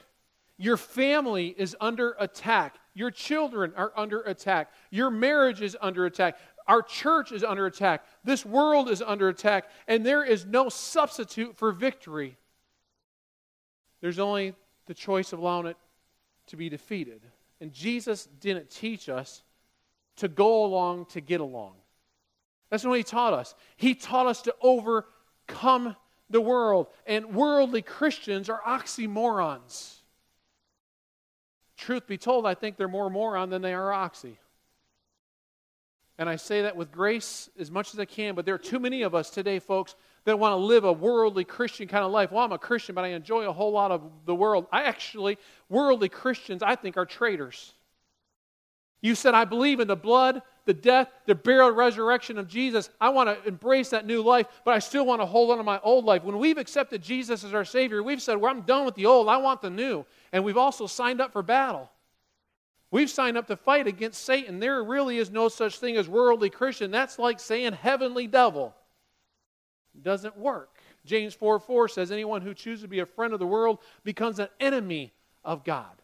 Your 0.57 0.77
family 0.77 1.53
is 1.57 1.75
under 1.79 2.15
attack. 2.19 2.75
Your 2.93 3.11
children 3.11 3.73
are 3.77 3.93
under 3.95 4.21
attack. 4.21 4.71
Your 4.89 5.11
marriage 5.11 5.61
is 5.61 5.77
under 5.79 6.05
attack. 6.05 6.37
Our 6.67 6.81
church 6.81 7.31
is 7.31 7.43
under 7.43 7.67
attack. 7.67 8.03
This 8.23 8.45
world 8.45 8.89
is 8.89 9.01
under 9.01 9.29
attack. 9.29 9.65
And 9.87 10.05
there 10.05 10.23
is 10.23 10.45
no 10.45 10.69
substitute 10.69 11.55
for 11.57 11.71
victory. 11.71 12.37
There's 14.01 14.19
only 14.19 14.55
the 14.87 14.93
choice 14.93 15.31
of 15.31 15.39
allowing 15.39 15.67
it 15.67 15.77
to 16.47 16.57
be 16.57 16.69
defeated. 16.69 17.21
And 17.61 17.71
Jesus 17.71 18.27
didn't 18.39 18.69
teach 18.69 19.09
us 19.09 19.43
to 20.17 20.27
go 20.27 20.65
along 20.65 21.05
to 21.07 21.21
get 21.21 21.39
along. 21.39 21.73
That's 22.69 22.83
what 22.83 22.97
he 22.97 23.03
taught 23.03 23.33
us. 23.33 23.55
He 23.77 23.93
taught 23.93 24.25
us 24.25 24.41
to 24.43 24.55
overcome 24.61 25.95
the 26.29 26.41
world. 26.41 26.87
And 27.05 27.35
worldly 27.35 27.83
Christians 27.83 28.49
are 28.49 28.61
oxymorons. 28.67 29.96
Truth 31.77 32.07
be 32.07 32.17
told, 32.17 32.45
I 32.45 32.55
think 32.55 32.75
they're 32.75 32.87
more 32.87 33.09
moron 33.09 33.49
than 33.49 33.61
they 33.61 33.73
are 33.73 33.93
oxy. 33.93 34.39
And 36.17 36.27
I 36.27 36.35
say 36.35 36.63
that 36.63 36.75
with 36.75 36.91
grace 36.91 37.49
as 37.59 37.69
much 37.69 37.93
as 37.93 37.99
I 37.99 38.05
can, 38.05 38.33
but 38.33 38.43
there 38.43 38.55
are 38.55 38.59
too 38.59 38.79
many 38.79 39.03
of 39.03 39.13
us 39.13 39.29
today, 39.29 39.59
folks, 39.59 39.95
that 40.25 40.39
want 40.39 40.53
to 40.53 40.57
live 40.57 40.83
a 40.83 40.91
worldly 40.91 41.43
Christian 41.43 41.87
kind 41.87 42.03
of 42.03 42.11
life. 42.11 42.31
Well, 42.31 42.43
I'm 42.43 42.51
a 42.51 42.57
Christian, 42.57 42.95
but 42.95 43.05
I 43.05 43.09
enjoy 43.09 43.47
a 43.47 43.53
whole 43.53 43.71
lot 43.71 43.91
of 43.91 44.01
the 44.25 44.33
world. 44.33 44.65
I 44.71 44.83
actually, 44.83 45.37
worldly 45.69 46.09
Christians, 46.09 46.63
I 46.63 46.75
think, 46.75 46.97
are 46.97 47.05
traitors. 47.05 47.73
You 48.99 49.13
said, 49.13 49.35
I 49.35 49.45
believe 49.45 49.79
in 49.79 49.87
the 49.87 49.95
blood, 49.95 50.41
the 50.67 50.73
death, 50.73 51.09
the 51.25 51.33
burial, 51.33 51.71
resurrection 51.71 52.37
of 52.37 52.47
Jesus. 52.47 52.91
I 53.01 53.09
want 53.09 53.29
to 53.29 53.47
embrace 53.47 53.89
that 53.89 54.05
new 54.05 54.21
life, 54.21 54.47
but 54.63 54.75
I 54.75 54.79
still 54.79 55.05
want 55.05 55.21
to 55.21 55.25
hold 55.25 55.49
on 55.49 55.57
to 55.57 55.63
my 55.63 55.79
old 55.81 56.05
life. 56.05 56.23
When 56.23 56.37
we've 56.37 56.57
accepted 56.57 57.01
Jesus 57.01 57.43
as 57.43 57.53
our 57.53 57.65
Savior, 57.65 58.03
we've 58.03 58.21
said, 58.21 58.35
well, 58.35 58.51
I'm 58.51 58.61
done 58.61 58.85
with 58.85 58.93
the 58.95 59.07
old, 59.07 59.29
I 59.29 59.37
want 59.37 59.61
the 59.61 59.69
new. 59.69 60.05
And 60.31 60.43
we've 60.43 60.57
also 60.57 60.85
signed 60.85 61.21
up 61.21 61.31
for 61.31 61.41
battle. 61.41 61.89
We've 62.91 63.09
signed 63.09 63.37
up 63.37 63.47
to 63.47 63.55
fight 63.55 63.87
against 63.87 64.23
Satan. 64.23 64.59
There 64.59 64.83
really 64.83 65.17
is 65.17 65.31
no 65.31 65.47
such 65.49 65.79
thing 65.79 65.97
as 65.97 66.07
worldly 66.07 66.49
Christian. 66.49 66.91
That's 66.91 67.17
like 67.17 67.39
saying 67.39 67.73
heavenly 67.73 68.27
devil. 68.27 68.75
It 69.95 70.03
doesn't 70.03 70.37
work. 70.37 70.77
James 71.05 71.33
4 71.33 71.59
4 71.59 71.87
says, 71.87 72.11
Anyone 72.11 72.41
who 72.41 72.53
chooses 72.53 72.83
to 72.83 72.87
be 72.87 72.99
a 72.99 73.05
friend 73.05 73.33
of 73.33 73.39
the 73.39 73.47
world 73.47 73.79
becomes 74.03 74.39
an 74.39 74.49
enemy 74.59 75.13
of 75.43 75.63
God. 75.63 75.96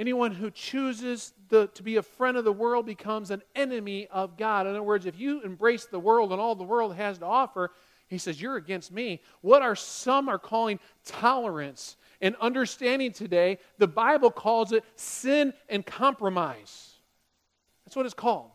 Anyone 0.00 0.32
who 0.32 0.50
chooses 0.50 1.34
the, 1.50 1.66
to 1.74 1.82
be 1.82 1.96
a 1.96 2.02
friend 2.02 2.38
of 2.38 2.44
the 2.44 2.52
world 2.52 2.86
becomes 2.86 3.30
an 3.30 3.42
enemy 3.54 4.08
of 4.10 4.38
God. 4.38 4.66
In 4.66 4.70
other 4.70 4.82
words, 4.82 5.04
if 5.04 5.20
you 5.20 5.42
embrace 5.42 5.84
the 5.84 6.00
world 6.00 6.32
and 6.32 6.40
all 6.40 6.54
the 6.54 6.64
world 6.64 6.94
has 6.94 7.18
to 7.18 7.26
offer, 7.26 7.70
he 8.08 8.16
says, 8.16 8.40
You're 8.40 8.56
against 8.56 8.90
me. 8.90 9.20
What 9.42 9.60
are 9.60 9.76
some 9.76 10.30
are 10.30 10.38
calling 10.38 10.80
tolerance 11.04 11.98
and 12.22 12.34
understanding 12.40 13.12
today, 13.12 13.58
the 13.76 13.86
Bible 13.86 14.30
calls 14.30 14.72
it 14.72 14.84
sin 14.96 15.52
and 15.68 15.84
compromise. 15.84 16.94
That's 17.84 17.94
what 17.94 18.06
it's 18.06 18.14
called. 18.14 18.52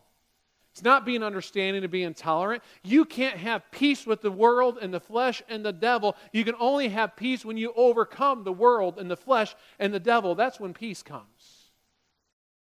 It's 0.76 0.84
not 0.84 1.06
being 1.06 1.22
understanding 1.22 1.82
and 1.82 1.90
being 1.90 2.08
intolerant. 2.08 2.62
You 2.84 3.06
can't 3.06 3.38
have 3.38 3.62
peace 3.70 4.06
with 4.06 4.20
the 4.20 4.30
world 4.30 4.76
and 4.82 4.92
the 4.92 5.00
flesh 5.00 5.42
and 5.48 5.64
the 5.64 5.72
devil. 5.72 6.16
You 6.32 6.44
can 6.44 6.54
only 6.60 6.90
have 6.90 7.16
peace 7.16 7.46
when 7.46 7.56
you 7.56 7.72
overcome 7.74 8.44
the 8.44 8.52
world 8.52 8.98
and 8.98 9.10
the 9.10 9.16
flesh 9.16 9.56
and 9.78 9.94
the 9.94 9.98
devil. 9.98 10.34
That's 10.34 10.60
when 10.60 10.74
peace 10.74 11.02
comes. 11.02 11.24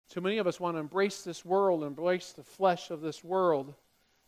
Too 0.09 0.21
many 0.21 0.39
of 0.39 0.47
us 0.47 0.59
want 0.59 0.75
to 0.75 0.79
embrace 0.79 1.21
this 1.21 1.45
world, 1.45 1.83
embrace 1.83 2.31
the 2.31 2.43
flesh 2.43 2.89
of 2.89 3.01
this 3.01 3.23
world. 3.23 3.75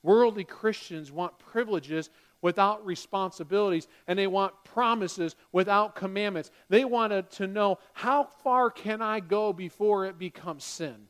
Worldly 0.03 0.43
Christians 0.43 1.11
want 1.11 1.37
privileges 1.39 2.09
without 2.41 2.85
responsibilities, 2.85 3.87
and 4.07 4.17
they 4.17 4.27
want 4.27 4.53
promises 4.63 5.35
without 5.51 5.95
commandments. 5.95 6.51
They 6.69 6.85
wanted 6.85 7.29
to 7.31 7.47
know 7.47 7.79
how 7.93 8.23
far 8.43 8.69
can 8.69 9.01
I 9.01 9.19
go 9.19 9.53
before 9.53 10.05
it 10.05 10.17
becomes 10.17 10.63
sin? 10.63 11.07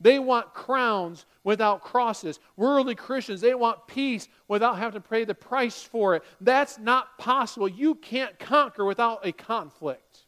They 0.00 0.18
want 0.18 0.52
crowns 0.52 1.24
without 1.42 1.82
crosses. 1.82 2.38
Worldly 2.56 2.96
Christians, 2.96 3.40
they 3.40 3.54
want 3.54 3.86
peace 3.86 4.28
without 4.46 4.78
having 4.78 5.00
to 5.00 5.08
pay 5.08 5.24
the 5.24 5.34
price 5.34 5.82
for 5.82 6.14
it. 6.14 6.22
That's 6.40 6.78
not 6.78 7.16
possible. 7.18 7.68
You 7.68 7.94
can't 7.94 8.38
conquer 8.38 8.84
without 8.84 9.24
a 9.24 9.32
conflict. 9.32 10.25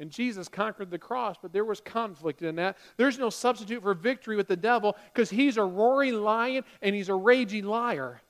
And 0.00 0.10
Jesus 0.10 0.48
conquered 0.48 0.90
the 0.90 0.98
cross, 0.98 1.36
but 1.40 1.52
there 1.52 1.64
was 1.64 1.80
conflict 1.80 2.40
in 2.40 2.56
that. 2.56 2.78
There's 2.96 3.18
no 3.18 3.28
substitute 3.28 3.82
for 3.82 3.92
victory 3.92 4.34
with 4.34 4.48
the 4.48 4.56
devil 4.56 4.96
because 5.12 5.28
he's 5.28 5.58
a 5.58 5.62
roaring 5.62 6.14
lion 6.14 6.64
and 6.80 6.94
he's 6.96 7.10
a 7.10 7.14
raging 7.14 7.66
liar. 7.66 8.22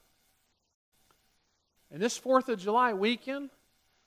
And 1.93 2.03
this 2.03 2.19
4th 2.19 2.49
of 2.49 2.59
July 2.59 2.93
weekend, 2.93 3.51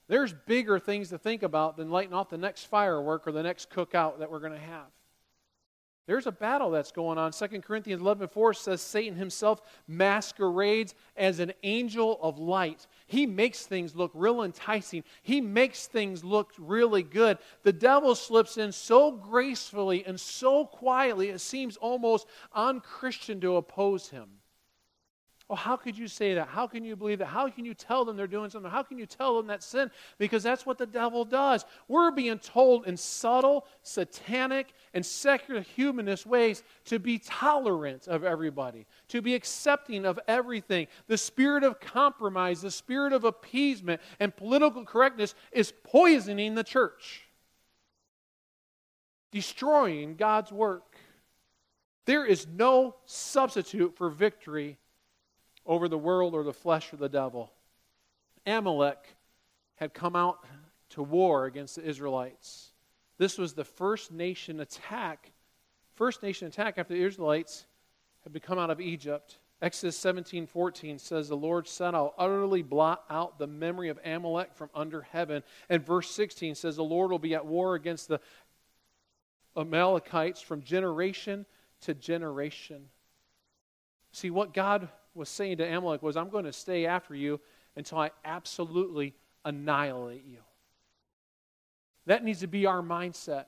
there's 0.09 0.33
bigger 0.33 0.77
things 0.77 1.09
to 1.09 1.17
think 1.17 1.41
about 1.41 1.77
than 1.77 1.89
lighting 1.89 2.13
off 2.13 2.29
the 2.29 2.37
next 2.37 2.65
firework 2.65 3.25
or 3.25 3.31
the 3.31 3.43
next 3.43 3.69
cookout 3.69 4.19
that 4.19 4.29
we're 4.29 4.39
going 4.39 4.53
to 4.53 4.59
have. 4.59 4.87
There's 6.05 6.27
a 6.27 6.31
battle 6.31 6.71
that's 6.71 6.91
going 6.91 7.17
on. 7.17 7.31
2 7.31 7.47
Corinthians 7.61 8.01
11 8.01 8.27
4 8.27 8.53
says 8.53 8.81
Satan 8.81 9.15
himself 9.15 9.61
masquerades 9.87 10.95
as 11.15 11.39
an 11.39 11.53
angel 11.63 12.19
of 12.21 12.39
light. 12.39 12.87
He 13.07 13.25
makes 13.25 13.65
things 13.65 13.95
look 13.95 14.11
real 14.13 14.43
enticing, 14.43 15.03
he 15.21 15.39
makes 15.39 15.87
things 15.87 16.23
look 16.23 16.51
really 16.57 17.03
good. 17.03 17.37
The 17.63 17.73
devil 17.73 18.15
slips 18.15 18.57
in 18.57 18.73
so 18.73 19.11
gracefully 19.11 20.05
and 20.05 20.19
so 20.19 20.65
quietly, 20.65 21.29
it 21.29 21.39
seems 21.39 21.77
almost 21.77 22.27
unchristian 22.53 23.39
to 23.41 23.55
oppose 23.55 24.09
him. 24.09 24.27
Well, 25.53 25.61
how 25.61 25.77
could 25.77 25.95
you 25.95 26.07
say 26.07 26.33
that? 26.33 26.47
How 26.47 26.65
can 26.65 26.83
you 26.83 26.95
believe 26.95 27.19
that? 27.19 27.27
How 27.27 27.47
can 27.47 27.63
you 27.63 27.75
tell 27.75 28.05
them 28.05 28.17
they're 28.17 28.25
doing 28.25 28.49
something? 28.49 28.71
How 28.71 28.81
can 28.81 28.97
you 28.97 29.05
tell 29.05 29.37
them 29.37 29.45
that's 29.45 29.67
sin? 29.67 29.91
Because 30.17 30.41
that's 30.41 30.65
what 30.65 30.79
the 30.79 30.87
devil 30.87 31.25
does. 31.25 31.63
We're 31.87 32.09
being 32.09 32.39
told 32.39 32.87
in 32.87 32.97
subtle, 32.97 33.67
satanic, 33.83 34.73
and 34.95 35.05
secular 35.05 35.61
humanist 35.61 36.25
ways 36.25 36.63
to 36.85 36.97
be 36.97 37.19
tolerant 37.19 38.07
of 38.07 38.23
everybody, 38.23 38.87
to 39.09 39.21
be 39.21 39.35
accepting 39.35 40.05
of 40.07 40.19
everything. 40.27 40.87
The 41.05 41.19
spirit 41.19 41.63
of 41.63 41.79
compromise, 41.79 42.63
the 42.63 42.71
spirit 42.71 43.13
of 43.13 43.23
appeasement, 43.23 44.01
and 44.19 44.35
political 44.35 44.83
correctness 44.83 45.35
is 45.51 45.71
poisoning 45.83 46.55
the 46.55 46.63
church, 46.63 47.25
destroying 49.31 50.15
God's 50.15 50.51
work. 50.51 50.95
There 52.05 52.25
is 52.25 52.47
no 52.47 52.95
substitute 53.05 53.95
for 53.95 54.09
victory 54.09 54.79
over 55.65 55.87
the 55.87 55.97
world 55.97 56.33
or 56.33 56.43
the 56.43 56.53
flesh 56.53 56.91
or 56.93 56.97
the 56.97 57.09
devil. 57.09 57.51
Amalek 58.45 59.15
had 59.75 59.93
come 59.93 60.15
out 60.15 60.45
to 60.89 61.01
war 61.01 61.45
against 61.45 61.75
the 61.75 61.83
Israelites. 61.83 62.71
This 63.17 63.37
was 63.37 63.53
the 63.53 63.63
first 63.63 64.11
nation 64.11 64.59
attack, 64.59 65.31
first 65.95 66.21
nation 66.23 66.47
attack 66.47 66.77
after 66.77 66.93
the 66.93 67.03
Israelites 67.03 67.65
had 68.23 68.33
become 68.33 68.59
out 68.59 68.69
of 68.69 68.81
Egypt. 68.81 69.39
Exodus 69.61 69.97
17 69.97 70.45
14 70.45 70.99
says, 70.99 71.29
The 71.29 71.37
Lord 71.37 71.67
said, 71.67 71.95
I'll 71.95 72.13
utterly 72.17 72.61
blot 72.61 73.05
out 73.09 73.39
the 73.39 73.47
memory 73.47 73.89
of 73.89 73.99
Amalek 74.03 74.53
from 74.53 74.69
under 74.75 75.03
heaven. 75.03 75.41
And 75.69 75.85
verse 75.85 76.11
16 76.11 76.55
says, 76.55 76.75
The 76.75 76.83
Lord 76.83 77.11
will 77.11 77.19
be 77.19 77.33
at 77.33 77.45
war 77.45 77.75
against 77.75 78.09
the 78.09 78.19
Amalekites 79.55 80.41
from 80.41 80.63
generation 80.63 81.45
to 81.81 81.93
generation. 81.93 82.89
See, 84.11 84.29
what 84.29 84.53
God 84.53 84.89
was 85.15 85.29
saying 85.29 85.57
to 85.57 85.63
Amalek 85.63 86.01
was, 86.01 86.17
I'm 86.17 86.29
going 86.29 86.45
to 86.45 86.53
stay 86.53 86.85
after 86.85 87.15
you 87.15 87.39
until 87.75 87.99
I 87.99 88.11
absolutely 88.25 89.13
annihilate 89.45 90.25
you. 90.25 90.39
That 92.05 92.23
needs 92.23 92.41
to 92.41 92.47
be 92.47 92.65
our 92.65 92.81
mindset. 92.81 93.45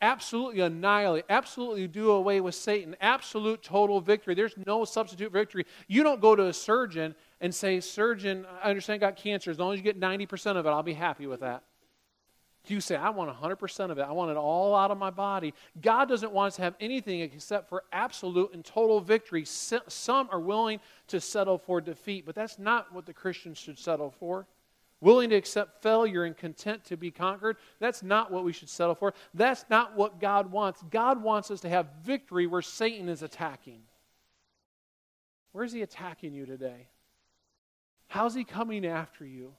Absolutely 0.00 0.60
annihilate, 0.60 1.24
absolutely 1.30 1.86
do 1.86 2.10
away 2.10 2.40
with 2.40 2.56
Satan, 2.56 2.96
absolute 3.00 3.62
total 3.62 4.00
victory. 4.00 4.34
There's 4.34 4.56
no 4.66 4.84
substitute 4.84 5.30
victory. 5.30 5.64
You 5.86 6.02
don't 6.02 6.20
go 6.20 6.34
to 6.34 6.46
a 6.46 6.52
surgeon 6.52 7.14
and 7.40 7.54
say, 7.54 7.78
Surgeon, 7.78 8.44
I 8.62 8.70
understand 8.70 9.02
I 9.02 9.06
got 9.06 9.16
cancer. 9.16 9.52
As 9.52 9.60
long 9.60 9.72
as 9.72 9.78
you 9.78 9.84
get 9.84 10.00
90% 10.00 10.56
of 10.56 10.66
it, 10.66 10.70
I'll 10.70 10.82
be 10.82 10.92
happy 10.92 11.26
with 11.26 11.40
that. 11.40 11.62
You 12.68 12.80
say, 12.80 12.94
I 12.94 13.10
want 13.10 13.28
100% 13.36 13.90
of 13.90 13.98
it. 13.98 14.02
I 14.02 14.12
want 14.12 14.30
it 14.30 14.36
all 14.36 14.74
out 14.76 14.92
of 14.92 14.98
my 14.98 15.10
body. 15.10 15.52
God 15.80 16.08
doesn't 16.08 16.30
want 16.30 16.48
us 16.48 16.56
to 16.56 16.62
have 16.62 16.76
anything 16.78 17.20
except 17.20 17.68
for 17.68 17.82
absolute 17.92 18.54
and 18.54 18.64
total 18.64 19.00
victory. 19.00 19.44
Some 19.44 20.28
are 20.30 20.38
willing 20.38 20.78
to 21.08 21.20
settle 21.20 21.58
for 21.58 21.80
defeat, 21.80 22.24
but 22.24 22.36
that's 22.36 22.60
not 22.60 22.94
what 22.94 23.04
the 23.04 23.12
Christians 23.12 23.58
should 23.58 23.78
settle 23.78 24.12
for. 24.12 24.46
Willing 25.00 25.30
to 25.30 25.36
accept 25.36 25.82
failure 25.82 26.22
and 26.22 26.36
content 26.36 26.84
to 26.84 26.96
be 26.96 27.10
conquered, 27.10 27.56
that's 27.80 28.04
not 28.04 28.30
what 28.30 28.44
we 28.44 28.52
should 28.52 28.68
settle 28.68 28.94
for. 28.94 29.12
That's 29.34 29.64
not 29.68 29.96
what 29.96 30.20
God 30.20 30.52
wants. 30.52 30.84
God 30.88 31.20
wants 31.20 31.50
us 31.50 31.60
to 31.62 31.68
have 31.68 31.88
victory 32.04 32.46
where 32.46 32.62
Satan 32.62 33.08
is 33.08 33.22
attacking. 33.22 33.80
Where's 35.50 35.72
he 35.72 35.82
attacking 35.82 36.32
you 36.32 36.46
today? 36.46 36.86
How's 38.06 38.34
he 38.34 38.44
coming 38.44 38.86
after 38.86 39.26
you? 39.26 39.54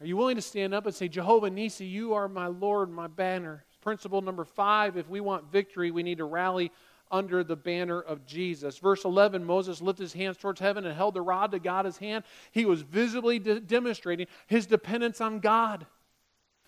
Are 0.00 0.06
you 0.06 0.16
willing 0.16 0.36
to 0.36 0.42
stand 0.42 0.74
up 0.74 0.86
and 0.86 0.94
say, 0.94 1.08
Jehovah 1.08 1.50
Nissi, 1.50 1.88
you 1.88 2.14
are 2.14 2.28
my 2.28 2.46
Lord, 2.46 2.90
my 2.90 3.06
banner? 3.06 3.64
Principle 3.80 4.22
number 4.22 4.44
five 4.44 4.96
if 4.96 5.08
we 5.08 5.20
want 5.20 5.52
victory, 5.52 5.90
we 5.90 6.02
need 6.02 6.18
to 6.18 6.24
rally 6.24 6.72
under 7.10 7.44
the 7.44 7.56
banner 7.56 8.00
of 8.00 8.26
Jesus. 8.26 8.78
Verse 8.78 9.04
11 9.04 9.44
Moses 9.44 9.80
lifted 9.80 10.02
his 10.02 10.12
hands 10.12 10.36
towards 10.36 10.58
heaven 10.58 10.84
and 10.84 10.96
held 10.96 11.14
the 11.14 11.22
rod 11.22 11.52
to 11.52 11.58
God's 11.58 11.98
hand. 11.98 12.24
He 12.50 12.64
was 12.64 12.82
visibly 12.82 13.38
de- 13.38 13.60
demonstrating 13.60 14.26
his 14.46 14.66
dependence 14.66 15.20
on 15.20 15.38
God. 15.38 15.86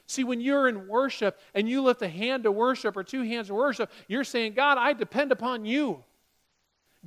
See, 0.07 0.23
when 0.23 0.41
you're 0.41 0.69
in 0.69 0.87
worship 0.87 1.41
and 1.53 1.69
you 1.69 1.83
lift 1.83 2.01
a 2.03 2.09
hand 2.09 2.45
to 2.45 2.53
worship 2.53 2.97
or 2.97 3.03
two 3.03 3.23
hands 3.23 3.49
to 3.49 3.55
worship, 3.55 3.91
you're 4.07 4.25
saying, 4.25 4.53
God, 4.53 4.79
I 4.79 4.93
depend 4.93 5.33
upon 5.33 5.65
you. 5.65 6.05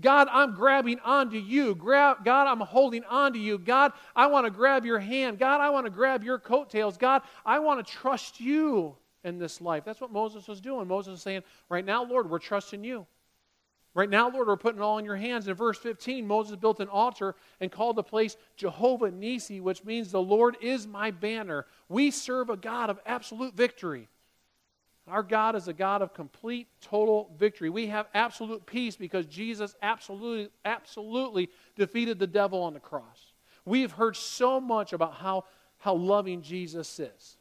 God, 0.01 0.27
I'm 0.31 0.55
grabbing 0.55 0.99
onto 0.99 1.37
you. 1.37 1.75
Grab, 1.75 2.23
God, 2.23 2.47
I'm 2.47 2.59
holding 2.59 3.03
onto 3.05 3.39
you. 3.39 3.57
God, 3.57 3.93
I 4.15 4.27
want 4.27 4.45
to 4.45 4.51
grab 4.51 4.85
your 4.85 4.99
hand. 4.99 5.39
God, 5.39 5.61
I 5.61 5.69
want 5.69 5.85
to 5.85 5.89
grab 5.89 6.23
your 6.23 6.39
coattails. 6.39 6.97
God, 6.97 7.21
I 7.45 7.59
want 7.59 7.85
to 7.85 7.93
trust 7.93 8.39
you 8.39 8.95
in 9.23 9.37
this 9.37 9.61
life. 9.61 9.83
That's 9.85 10.01
what 10.01 10.11
Moses 10.11 10.47
was 10.47 10.61
doing. 10.61 10.87
Moses 10.87 11.11
was 11.11 11.21
saying, 11.21 11.43
Right 11.69 11.85
now, 11.85 12.03
Lord, 12.03 12.29
we're 12.29 12.39
trusting 12.39 12.83
you. 12.83 13.05
Right 13.95 14.09
now, 14.09 14.29
Lord, 14.29 14.47
we're 14.47 14.55
putting 14.55 14.79
it 14.79 14.83
all 14.83 14.99
in 14.99 15.05
your 15.05 15.15
hands. 15.15 15.47
In 15.47 15.55
verse 15.55 15.77
15, 15.79 16.25
Moses 16.25 16.55
built 16.55 16.79
an 16.79 16.87
altar 16.87 17.35
and 17.59 17.71
called 17.71 17.95
the 17.95 18.03
place 18.03 18.37
Jehovah 18.55 19.11
Nissi, 19.11 19.61
which 19.61 19.83
means 19.83 20.11
the 20.11 20.21
Lord 20.21 20.57
is 20.61 20.85
my 20.85 21.11
banner. 21.11 21.65
We 21.89 22.11
serve 22.11 22.49
a 22.49 22.57
God 22.57 22.89
of 22.89 22.99
absolute 23.05 23.55
victory. 23.55 24.07
Our 25.09 25.23
God 25.23 25.55
is 25.55 25.67
a 25.67 25.73
God 25.73 26.01
of 26.01 26.13
complete, 26.13 26.67
total 26.81 27.31
victory. 27.37 27.69
We 27.69 27.87
have 27.87 28.07
absolute 28.13 28.65
peace 28.65 28.95
because 28.95 29.25
Jesus 29.25 29.75
absolutely, 29.81 30.49
absolutely 30.65 31.49
defeated 31.75 32.19
the 32.19 32.27
devil 32.27 32.61
on 32.61 32.73
the 32.73 32.79
cross. 32.79 33.33
We 33.65 33.81
have 33.81 33.91
heard 33.91 34.15
so 34.15 34.59
much 34.59 34.93
about 34.93 35.15
how, 35.15 35.45
how 35.77 35.95
loving 35.95 36.41
Jesus 36.41 36.99
is. 36.99 37.37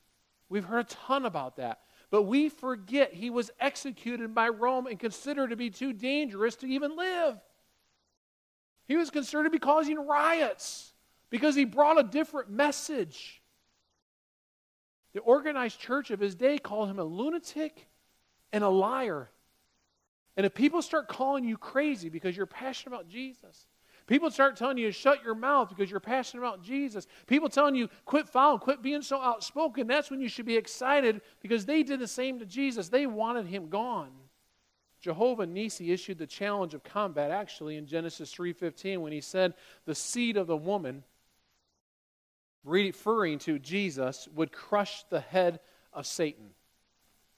We've 0.49 0.65
heard 0.65 0.87
a 0.87 0.89
ton 0.89 1.27
about 1.27 1.57
that. 1.57 1.81
But 2.11 2.23
we 2.23 2.49
forget 2.49 3.13
he 3.13 3.29
was 3.29 3.51
executed 3.61 4.35
by 4.35 4.49
Rome 4.49 4.87
and 4.87 4.99
considered 4.99 5.51
to 5.51 5.57
be 5.57 5.71
too 5.71 5.93
dangerous 5.93 6.57
to 6.57 6.67
even 6.67 6.97
live. 6.97 7.39
He 8.87 8.97
was 8.97 9.11
considered 9.11 9.45
to 9.45 9.51
be 9.51 9.59
causing 9.59 10.07
riots 10.07 10.93
because 11.29 11.55
he 11.55 11.67
brought 11.67 12.01
a 12.01 12.03
different 12.03 12.51
message. 12.51 13.38
The 15.14 15.21
organized 15.21 15.81
church 15.81 16.11
of 16.11 16.21
his 16.21 16.35
day 16.35 16.59
called 16.59 16.90
him 16.90 16.99
a 16.99 17.05
lunatic 17.05 17.88
and 18.53 18.62
a 18.62 18.68
liar. 18.68 19.31
And 20.37 20.47
if 20.47 20.55
people 20.55 20.83
start 20.83 21.09
calling 21.09 21.44
you 21.44 21.57
crazy 21.57 22.09
because 22.09 22.37
you're 22.37 22.47
passionate 22.47 22.94
about 22.94 23.09
Jesus, 23.09 23.66
people 24.07 24.31
start 24.31 24.57
telling 24.57 24.79
you 24.79 24.87
to 24.87 24.92
shut 24.92 25.25
your 25.25 25.35
mouth 25.35 25.68
because 25.68 25.90
you're 25.90 25.99
passionate 25.99 26.42
about 26.42 26.62
Jesus, 26.62 27.07
people 27.27 27.49
telling 27.49 27.75
you 27.75 27.88
quit 28.05 28.29
following, 28.29 28.61
quit 28.61 28.83
being 28.83 29.03
so 29.03 29.21
outspoken, 29.21 29.87
that's 29.87 30.11
when 30.11 30.21
you 30.21 30.29
should 30.29 30.47
be 30.47 30.57
excited 30.57 31.23
because 31.40 31.66
they 31.66 31.83
did 31.83 31.99
the 32.01 32.07
same 32.07 32.38
to 32.38 32.47
Jesus. 32.47 32.88
They 32.88 33.07
wanted 33.07 33.47
him 33.47 33.68
gone. 33.68 34.12
Jehovah 35.01 35.47
Nissi 35.47 35.92
issued 35.92 36.18
the 36.18 36.27
challenge 36.27 36.75
of 36.75 36.83
combat 36.83 37.31
actually 37.31 37.77
in 37.77 37.87
Genesis 37.87 38.33
3:15 38.33 39.01
when 39.01 39.12
he 39.12 39.21
said, 39.21 39.55
"The 39.85 39.94
seed 39.94 40.37
of 40.37 40.47
the 40.47 40.57
woman 40.57 41.05
referring 42.69 43.39
to 43.41 43.59
Jesus, 43.59 44.29
would 44.35 44.53
crush 44.53 45.05
the 45.11 45.21
head 45.21 45.61
of 45.93 46.07
Satan. 46.07 46.51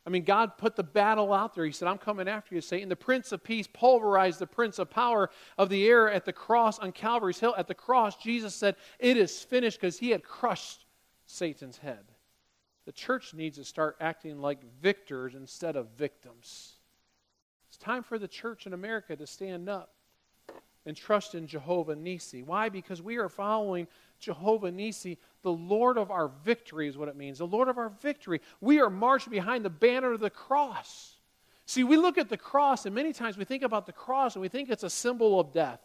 I 0.06 0.10
mean, 0.10 0.24
God 0.24 0.56
put 0.56 0.76
the 0.76 0.82
battle 0.82 1.32
out 1.32 1.54
there. 1.54 1.64
He 1.64 1.72
said, 1.72 1.86
I'm 1.86 1.98
coming 1.98 2.26
after 2.26 2.54
you, 2.54 2.60
Satan. 2.60 2.88
The 2.88 2.96
Prince 2.96 3.32
of 3.32 3.44
Peace 3.44 3.68
pulverized 3.72 4.38
the 4.38 4.46
Prince 4.46 4.78
of 4.78 4.90
Power 4.90 5.30
of 5.58 5.68
the 5.68 5.86
air 5.86 6.10
at 6.10 6.24
the 6.24 6.32
cross 6.32 6.78
on 6.78 6.92
Calvary's 6.92 7.38
Hill. 7.38 7.54
At 7.56 7.68
the 7.68 7.74
cross, 7.74 8.16
Jesus 8.16 8.54
said, 8.54 8.76
It 8.98 9.16
is 9.16 9.42
finished 9.42 9.78
because 9.80 9.98
he 9.98 10.10
had 10.10 10.24
crushed 10.24 10.86
Satan's 11.26 11.78
head. 11.78 12.04
The 12.86 12.92
church 12.92 13.34
needs 13.34 13.58
to 13.58 13.64
start 13.64 13.96
acting 14.00 14.40
like 14.40 14.58
victors 14.80 15.34
instead 15.34 15.76
of 15.76 15.90
victims. 15.90 16.76
It's 17.68 17.76
time 17.76 18.02
for 18.02 18.18
the 18.18 18.26
church 18.26 18.66
in 18.66 18.72
America 18.72 19.14
to 19.14 19.26
stand 19.26 19.68
up 19.68 19.92
and 20.86 20.96
trust 20.96 21.34
in 21.34 21.46
Jehovah 21.46 21.94
Nissi. 21.94 22.44
Why? 22.44 22.68
Because 22.68 23.02
we 23.02 23.18
are 23.18 23.28
following 23.28 23.86
Jehovah 24.20 24.70
Nissi, 24.70 25.16
the 25.42 25.52
Lord 25.52 25.98
of 25.98 26.10
our 26.10 26.28
victory, 26.44 26.86
is 26.88 26.96
what 26.96 27.08
it 27.08 27.16
means. 27.16 27.38
The 27.38 27.46
Lord 27.46 27.68
of 27.68 27.78
our 27.78 27.88
victory. 28.00 28.40
We 28.60 28.80
are 28.80 28.90
marched 28.90 29.30
behind 29.30 29.64
the 29.64 29.70
banner 29.70 30.12
of 30.12 30.20
the 30.20 30.30
cross. 30.30 31.16
See, 31.66 31.84
we 31.84 31.96
look 31.96 32.18
at 32.18 32.28
the 32.28 32.36
cross, 32.36 32.86
and 32.86 32.94
many 32.94 33.12
times 33.12 33.36
we 33.36 33.44
think 33.44 33.62
about 33.62 33.86
the 33.86 33.92
cross 33.92 34.34
and 34.34 34.42
we 34.42 34.48
think 34.48 34.70
it's 34.70 34.82
a 34.82 34.90
symbol 34.90 35.40
of 35.40 35.52
death. 35.52 35.80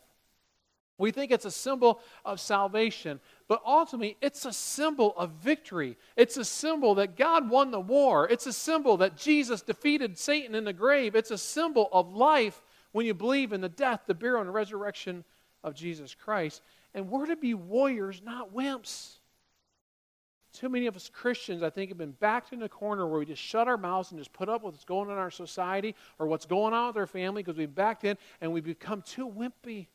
We 0.98 1.12
think 1.12 1.32
it's 1.32 1.46
a 1.46 1.52
symbol 1.52 2.00
of 2.24 2.40
salvation, 2.40 3.20
but 3.48 3.62
ultimately 3.66 4.18
it's 4.22 4.46
a 4.46 4.54
symbol 4.54 5.14
of 5.18 5.32
victory. 5.32 5.98
It's 6.16 6.38
a 6.38 6.46
symbol 6.46 6.96
that 6.96 7.18
God 7.18 7.50
won 7.50 7.72
the 7.72 7.82
war. 7.82 8.28
It's 8.30 8.48
a 8.48 8.54
symbol 8.54 8.98
that 8.98 9.18
Jesus 9.18 9.62
defeated 9.62 10.18
Satan 10.18 10.56
in 10.56 10.64
the 10.64 10.74
grave. 10.74 11.16
It's 11.16 11.32
a 11.32 11.38
symbol 11.38 11.90
of 11.92 12.14
life 12.14 12.64
when 12.94 13.06
you 13.06 13.14
believe 13.14 13.52
in 13.52 13.60
the 13.60 13.68
death, 13.68 14.04
the 14.08 14.14
burial, 14.14 14.42
and 14.42 14.54
resurrection 14.54 15.26
of 15.66 15.76
Jesus 15.76 16.16
Christ. 16.16 16.62
And 16.96 17.10
we're 17.10 17.26
to 17.26 17.36
be 17.36 17.54
warriors, 17.54 18.22
not 18.24 18.56
wimps. 18.56 19.18
Too 20.54 20.70
many 20.70 20.88
of 20.88 20.96
us 20.96 21.12
Christians, 21.14 21.62
I 21.62 21.70
think, 21.70 21.90
have 21.90 21.98
been 21.98 22.14
backed 22.14 22.54
in 22.54 22.64
a 22.64 22.70
corner 22.70 23.06
where 23.06 23.20
we 23.20 23.26
just 23.26 23.42
shut 23.42 23.68
our 23.68 23.78
mouths 23.78 24.12
and 24.12 24.20
just 24.20 24.32
put 24.32 24.48
up 24.48 24.64
with 24.64 24.74
what's 24.74 24.86
going 24.86 25.10
on 25.10 25.14
in 25.14 25.20
our 25.20 25.30
society 25.30 25.94
or 26.18 26.28
what's 26.28 26.46
going 26.46 26.74
on 26.74 26.88
with 26.88 26.98
our 26.98 27.06
family 27.06 27.44
because 27.44 27.58
we've 27.58 27.76
backed 27.76 28.06
in 28.06 28.18
and 28.40 28.54
we 28.54 28.62
become 28.62 29.02
too 29.02 29.30
wimpy. 29.30 29.88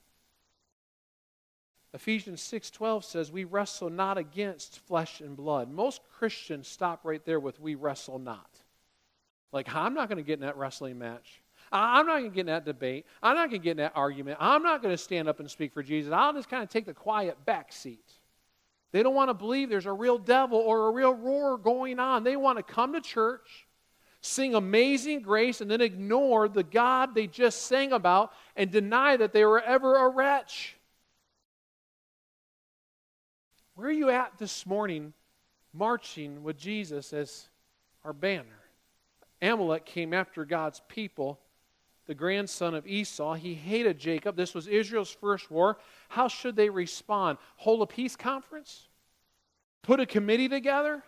Ephesians 1.94 2.42
6:12 2.42 3.04
says 3.04 3.32
we 3.32 3.44
wrestle 3.44 3.88
not 3.88 4.18
against 4.18 4.78
flesh 4.80 5.22
and 5.22 5.34
blood. 5.34 5.70
Most 5.70 6.02
Christians 6.12 6.68
stop 6.68 7.00
right 7.04 7.24
there 7.24 7.40
with 7.40 7.58
we 7.58 7.74
wrestle 7.74 8.18
not. 8.18 8.60
Like 9.52 9.74
I'm 9.74 9.94
not 9.94 10.10
going 10.10 10.18
to 10.18 10.22
get 10.22 10.34
in 10.34 10.40
that 10.40 10.58
wrestling 10.58 10.98
match. 10.98 11.40
I'm 11.72 12.06
not 12.06 12.18
going 12.18 12.30
to 12.30 12.34
get 12.34 12.40
in 12.40 12.46
that 12.46 12.64
debate. 12.64 13.06
I'm 13.22 13.36
not 13.36 13.50
going 13.50 13.60
to 13.60 13.64
get 13.64 13.70
in 13.72 13.76
that 13.78 13.92
argument. 13.94 14.38
I'm 14.40 14.62
not 14.62 14.82
going 14.82 14.92
to 14.92 15.02
stand 15.02 15.28
up 15.28 15.38
and 15.40 15.50
speak 15.50 15.72
for 15.72 15.82
Jesus. 15.82 16.12
I'll 16.12 16.32
just 16.32 16.48
kind 16.48 16.62
of 16.62 16.68
take 16.68 16.86
the 16.86 16.94
quiet 16.94 17.44
back 17.44 17.72
seat. 17.72 18.12
They 18.92 19.02
don't 19.02 19.14
want 19.14 19.28
to 19.28 19.34
believe 19.34 19.70
there's 19.70 19.86
a 19.86 19.92
real 19.92 20.18
devil 20.18 20.58
or 20.58 20.88
a 20.88 20.90
real 20.90 21.14
roar 21.14 21.56
going 21.56 22.00
on. 22.00 22.24
They 22.24 22.36
want 22.36 22.58
to 22.58 22.64
come 22.64 22.92
to 22.94 23.00
church, 23.00 23.66
sing 24.20 24.54
amazing 24.54 25.20
grace, 25.20 25.60
and 25.60 25.70
then 25.70 25.80
ignore 25.80 26.48
the 26.48 26.64
God 26.64 27.14
they 27.14 27.28
just 27.28 27.66
sang 27.66 27.92
about 27.92 28.32
and 28.56 28.70
deny 28.70 29.16
that 29.16 29.32
they 29.32 29.44
were 29.44 29.60
ever 29.60 29.96
a 29.96 30.08
wretch. 30.08 30.76
Where 33.74 33.88
are 33.88 33.92
you 33.92 34.10
at 34.10 34.36
this 34.38 34.66
morning 34.66 35.12
marching 35.72 36.42
with 36.42 36.58
Jesus 36.58 37.12
as 37.12 37.48
our 38.04 38.12
banner? 38.12 38.44
Amalek 39.40 39.86
came 39.86 40.12
after 40.12 40.44
God's 40.44 40.82
people, 40.88 41.40
the 42.10 42.14
grandson 42.16 42.74
of 42.74 42.88
Esau. 42.88 43.34
He 43.34 43.54
hated 43.54 43.96
Jacob. 43.96 44.34
This 44.34 44.52
was 44.52 44.66
Israel's 44.66 45.12
first 45.12 45.48
war. 45.48 45.78
How 46.08 46.26
should 46.26 46.56
they 46.56 46.68
respond? 46.68 47.38
Hold 47.54 47.82
a 47.82 47.86
peace 47.86 48.16
conference? 48.16 48.88
Put 49.82 50.00
a 50.00 50.06
committee 50.06 50.48
together? 50.48 51.04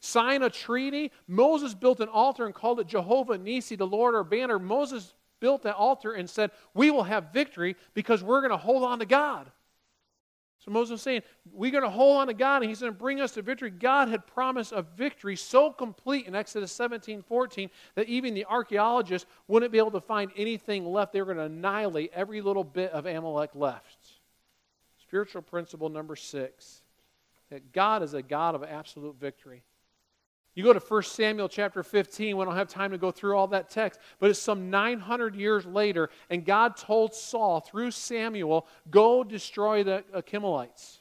Sign 0.00 0.42
a 0.42 0.50
treaty? 0.50 1.12
Moses 1.28 1.72
built 1.72 2.00
an 2.00 2.08
altar 2.08 2.46
and 2.46 2.52
called 2.52 2.80
it 2.80 2.88
Jehovah 2.88 3.38
Nissi, 3.38 3.78
the 3.78 3.86
Lord 3.86 4.16
our 4.16 4.24
banner. 4.24 4.58
Moses 4.58 5.14
built 5.38 5.62
that 5.62 5.76
altar 5.76 6.14
and 6.14 6.28
said, 6.28 6.50
We 6.74 6.90
will 6.90 7.04
have 7.04 7.32
victory 7.32 7.76
because 7.94 8.24
we're 8.24 8.40
going 8.40 8.50
to 8.50 8.56
hold 8.56 8.82
on 8.82 8.98
to 8.98 9.06
God. 9.06 9.52
So 10.64 10.70
Moses 10.70 11.00
is 11.00 11.02
saying, 11.02 11.22
we're 11.52 11.70
going 11.70 11.84
to 11.84 11.90
hold 11.90 12.16
on 12.16 12.28
to 12.28 12.34
God 12.34 12.62
and 12.62 12.70
he's 12.70 12.80
going 12.80 12.92
to 12.92 12.98
bring 12.98 13.20
us 13.20 13.32
to 13.32 13.42
victory. 13.42 13.68
God 13.70 14.08
had 14.08 14.26
promised 14.26 14.72
a 14.72 14.80
victory 14.80 15.36
so 15.36 15.70
complete 15.70 16.26
in 16.26 16.34
Exodus 16.34 16.72
17, 16.72 17.20
14 17.22 17.68
that 17.96 18.08
even 18.08 18.32
the 18.32 18.46
archaeologists 18.46 19.28
wouldn't 19.46 19.72
be 19.72 19.78
able 19.78 19.90
to 19.90 20.00
find 20.00 20.30
anything 20.36 20.86
left. 20.86 21.12
They 21.12 21.20
were 21.20 21.34
going 21.34 21.36
to 21.36 21.54
annihilate 21.54 22.12
every 22.14 22.40
little 22.40 22.64
bit 22.64 22.92
of 22.92 23.04
Amalek 23.04 23.50
left. 23.54 24.06
Spiritual 25.02 25.42
principle 25.42 25.90
number 25.90 26.16
six 26.16 26.80
that 27.50 27.72
God 27.72 28.02
is 28.02 28.14
a 28.14 28.22
God 28.22 28.54
of 28.54 28.64
absolute 28.64 29.16
victory. 29.20 29.62
You 30.54 30.62
go 30.62 30.72
to 30.72 30.78
1 30.78 31.02
Samuel 31.02 31.48
chapter 31.48 31.82
15. 31.82 32.36
We 32.36 32.44
don't 32.44 32.54
have 32.54 32.68
time 32.68 32.92
to 32.92 32.98
go 32.98 33.10
through 33.10 33.36
all 33.36 33.48
that 33.48 33.70
text, 33.70 33.98
but 34.20 34.30
it's 34.30 34.38
some 34.38 34.70
900 34.70 35.34
years 35.34 35.66
later, 35.66 36.10
and 36.30 36.44
God 36.44 36.76
told 36.76 37.12
Saul 37.14 37.60
through 37.60 37.90
Samuel, 37.90 38.66
Go 38.90 39.24
destroy 39.24 39.82
the 39.82 40.04
Achimaelites. 40.14 40.98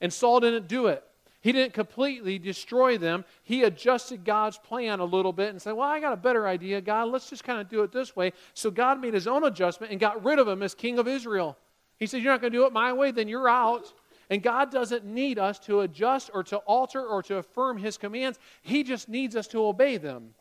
And 0.00 0.12
Saul 0.12 0.40
didn't 0.40 0.68
do 0.68 0.86
it. 0.86 1.02
He 1.42 1.52
didn't 1.52 1.72
completely 1.72 2.38
destroy 2.38 2.98
them. 2.98 3.24
He 3.42 3.62
adjusted 3.62 4.24
God's 4.24 4.58
plan 4.58 5.00
a 5.00 5.04
little 5.04 5.32
bit 5.32 5.48
and 5.48 5.60
said, 5.60 5.72
Well, 5.72 5.88
I 5.88 5.98
got 5.98 6.12
a 6.12 6.16
better 6.16 6.46
idea, 6.46 6.82
God. 6.82 7.08
Let's 7.08 7.30
just 7.30 7.44
kind 7.44 7.60
of 7.60 7.70
do 7.70 7.82
it 7.82 7.92
this 7.92 8.14
way. 8.14 8.34
So 8.52 8.70
God 8.70 9.00
made 9.00 9.14
his 9.14 9.26
own 9.26 9.44
adjustment 9.44 9.90
and 9.90 9.98
got 9.98 10.22
rid 10.22 10.38
of 10.38 10.46
him 10.46 10.62
as 10.62 10.74
king 10.74 10.98
of 10.98 11.08
Israel. 11.08 11.56
He 11.96 12.06
said, 12.06 12.22
You're 12.22 12.32
not 12.32 12.42
going 12.42 12.52
to 12.52 12.58
do 12.58 12.66
it 12.66 12.72
my 12.74 12.92
way, 12.92 13.10
then 13.10 13.28
you're 13.28 13.48
out. 13.48 13.90
And 14.30 14.42
God 14.42 14.70
doesn't 14.70 15.04
need 15.04 15.40
us 15.40 15.58
to 15.60 15.80
adjust 15.80 16.30
or 16.32 16.44
to 16.44 16.58
alter 16.58 17.04
or 17.04 17.22
to 17.24 17.38
affirm 17.38 17.78
His 17.78 17.98
commands, 17.98 18.38
He 18.62 18.84
just 18.84 19.08
needs 19.08 19.34
us 19.34 19.48
to 19.48 19.64
obey 19.66 19.96
them. 19.96 20.34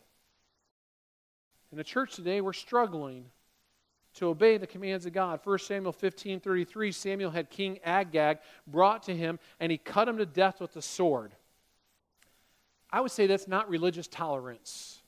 In 1.71 1.77
the 1.77 1.83
church 1.83 2.15
today, 2.15 2.39
we're 2.39 2.53
struggling 2.53 3.25
to 4.15 4.27
obey 4.27 4.57
the 4.57 4.67
commands 4.67 5.05
of 5.05 5.13
God. 5.13 5.39
1 5.43 5.59
Samuel 5.59 5.91
15 5.91 6.39
33, 6.39 6.91
Samuel 6.91 7.31
had 7.31 7.49
King 7.49 7.79
Agag 7.83 8.39
brought 8.67 9.03
to 9.03 9.15
him, 9.15 9.39
and 9.59 9.71
he 9.71 9.77
cut 9.77 10.07
him 10.07 10.17
to 10.17 10.25
death 10.25 10.61
with 10.61 10.73
the 10.73 10.81
sword. 10.81 11.33
I 12.91 13.01
would 13.01 13.11
say 13.11 13.27
that's 13.27 13.47
not 13.47 13.69
religious 13.69 14.07
tolerance, 14.07 15.01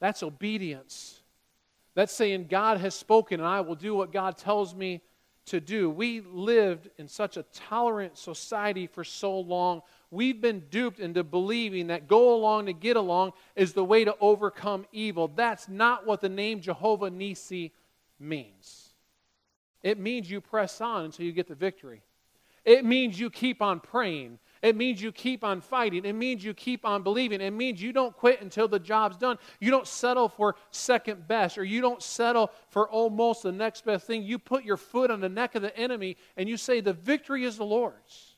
that's 0.00 0.22
obedience. 0.22 1.20
That's 1.96 2.12
saying, 2.12 2.48
God 2.48 2.78
has 2.78 2.92
spoken, 2.92 3.38
and 3.38 3.48
I 3.48 3.60
will 3.60 3.76
do 3.76 3.94
what 3.94 4.10
God 4.10 4.36
tells 4.36 4.74
me 4.74 5.00
to 5.46 5.60
do. 5.60 5.90
We 5.90 6.20
lived 6.20 6.88
in 6.98 7.08
such 7.08 7.36
a 7.36 7.44
tolerant 7.52 8.16
society 8.16 8.86
for 8.86 9.04
so 9.04 9.38
long. 9.38 9.82
We've 10.10 10.40
been 10.40 10.60
duped 10.70 11.00
into 11.00 11.22
believing 11.22 11.88
that 11.88 12.08
go 12.08 12.34
along 12.34 12.66
to 12.66 12.72
get 12.72 12.96
along 12.96 13.32
is 13.54 13.72
the 13.72 13.84
way 13.84 14.04
to 14.04 14.16
overcome 14.20 14.86
evil. 14.92 15.28
That's 15.28 15.68
not 15.68 16.06
what 16.06 16.20
the 16.20 16.28
name 16.28 16.60
Jehovah 16.60 17.10
Nissi 17.10 17.72
means. 18.18 18.88
It 19.82 19.98
means 19.98 20.30
you 20.30 20.40
press 20.40 20.80
on 20.80 21.04
until 21.04 21.26
you 21.26 21.32
get 21.32 21.46
the 21.46 21.54
victory. 21.54 22.02
It 22.64 22.84
means 22.84 23.20
you 23.20 23.28
keep 23.28 23.60
on 23.60 23.80
praying. 23.80 24.38
It 24.64 24.76
means 24.76 25.02
you 25.02 25.12
keep 25.12 25.44
on 25.44 25.60
fighting. 25.60 26.06
It 26.06 26.14
means 26.14 26.42
you 26.42 26.54
keep 26.54 26.86
on 26.86 27.02
believing. 27.02 27.42
It 27.42 27.50
means 27.50 27.82
you 27.82 27.92
don't 27.92 28.16
quit 28.16 28.40
until 28.40 28.66
the 28.66 28.78
job's 28.78 29.18
done. 29.18 29.36
You 29.60 29.70
don't 29.70 29.86
settle 29.86 30.26
for 30.26 30.56
second 30.70 31.28
best 31.28 31.58
or 31.58 31.64
you 31.64 31.82
don't 31.82 32.02
settle 32.02 32.50
for 32.70 32.88
almost 32.88 33.42
the 33.42 33.52
next 33.52 33.84
best 33.84 34.06
thing. 34.06 34.22
You 34.22 34.38
put 34.38 34.64
your 34.64 34.78
foot 34.78 35.10
on 35.10 35.20
the 35.20 35.28
neck 35.28 35.54
of 35.54 35.60
the 35.60 35.76
enemy 35.76 36.16
and 36.38 36.48
you 36.48 36.56
say, 36.56 36.80
The 36.80 36.94
victory 36.94 37.44
is 37.44 37.58
the 37.58 37.64
Lord's. 37.66 38.36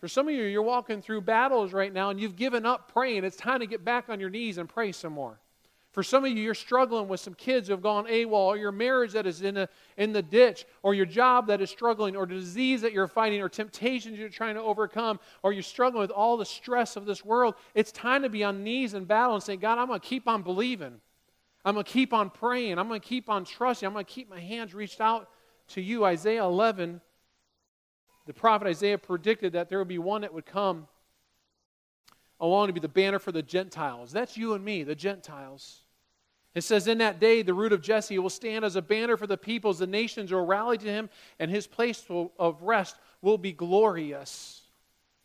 For 0.00 0.06
some 0.06 0.28
of 0.28 0.34
you, 0.34 0.42
you're 0.42 0.60
walking 0.60 1.00
through 1.00 1.22
battles 1.22 1.72
right 1.72 1.94
now 1.94 2.10
and 2.10 2.20
you've 2.20 2.36
given 2.36 2.66
up 2.66 2.92
praying. 2.92 3.24
It's 3.24 3.36
time 3.36 3.60
to 3.60 3.66
get 3.66 3.86
back 3.86 4.10
on 4.10 4.20
your 4.20 4.28
knees 4.28 4.58
and 4.58 4.68
pray 4.68 4.92
some 4.92 5.14
more. 5.14 5.40
For 5.92 6.02
some 6.02 6.24
of 6.24 6.30
you, 6.30 6.42
you're 6.42 6.54
struggling 6.54 7.06
with 7.06 7.20
some 7.20 7.34
kids 7.34 7.68
who 7.68 7.74
have 7.74 7.82
gone 7.82 8.06
AWOL, 8.06 8.32
or 8.32 8.56
your 8.56 8.72
marriage 8.72 9.12
that 9.12 9.26
is 9.26 9.42
in, 9.42 9.58
a, 9.58 9.68
in 9.98 10.12
the 10.12 10.22
ditch, 10.22 10.64
or 10.82 10.94
your 10.94 11.04
job 11.04 11.46
that 11.48 11.60
is 11.60 11.68
struggling, 11.68 12.16
or 12.16 12.24
the 12.24 12.34
disease 12.34 12.80
that 12.80 12.94
you're 12.94 13.06
fighting, 13.06 13.42
or 13.42 13.50
temptations 13.50 14.18
you're 14.18 14.30
trying 14.30 14.54
to 14.54 14.62
overcome, 14.62 15.20
or 15.42 15.52
you're 15.52 15.62
struggling 15.62 16.00
with 16.00 16.10
all 16.10 16.38
the 16.38 16.46
stress 16.46 16.96
of 16.96 17.04
this 17.04 17.22
world. 17.22 17.54
It's 17.74 17.92
time 17.92 18.22
to 18.22 18.30
be 18.30 18.42
on 18.42 18.64
knees 18.64 18.94
in 18.94 19.04
battle 19.04 19.34
and 19.34 19.42
say, 19.42 19.56
God, 19.56 19.76
I'm 19.76 19.86
going 19.86 20.00
to 20.00 20.06
keep 20.06 20.26
on 20.26 20.42
believing. 20.42 20.98
I'm 21.62 21.74
going 21.74 21.84
to 21.84 21.92
keep 21.92 22.14
on 22.14 22.30
praying. 22.30 22.78
I'm 22.78 22.88
going 22.88 23.00
to 23.00 23.06
keep 23.06 23.28
on 23.28 23.44
trusting. 23.44 23.86
I'm 23.86 23.92
going 23.92 24.06
to 24.06 24.10
keep 24.10 24.30
my 24.30 24.40
hands 24.40 24.74
reached 24.74 25.00
out 25.00 25.28
to 25.68 25.82
you. 25.82 26.06
Isaiah 26.06 26.44
11, 26.44 27.02
the 28.26 28.32
prophet 28.32 28.66
Isaiah 28.66 28.96
predicted 28.96 29.52
that 29.52 29.68
there 29.68 29.78
would 29.78 29.88
be 29.88 29.98
one 29.98 30.22
that 30.22 30.32
would 30.32 30.46
come 30.46 30.88
along 32.40 32.66
to 32.66 32.72
be 32.72 32.80
the 32.80 32.88
banner 32.88 33.18
for 33.18 33.30
the 33.30 33.42
Gentiles. 33.42 34.10
That's 34.10 34.38
you 34.38 34.54
and 34.54 34.64
me, 34.64 34.82
the 34.82 34.96
Gentiles. 34.96 35.81
It 36.54 36.62
says, 36.64 36.86
In 36.86 36.98
that 36.98 37.20
day, 37.20 37.42
the 37.42 37.54
root 37.54 37.72
of 37.72 37.82
Jesse 37.82 38.18
will 38.18 38.30
stand 38.30 38.64
as 38.64 38.76
a 38.76 38.82
banner 38.82 39.16
for 39.16 39.26
the 39.26 39.36
peoples. 39.36 39.78
The 39.78 39.86
nations 39.86 40.32
will 40.32 40.44
rally 40.44 40.78
to 40.78 40.86
him, 40.86 41.08
and 41.38 41.50
his 41.50 41.66
place 41.66 42.04
of 42.38 42.62
rest 42.62 42.96
will 43.22 43.38
be 43.38 43.52
glorious. 43.52 44.60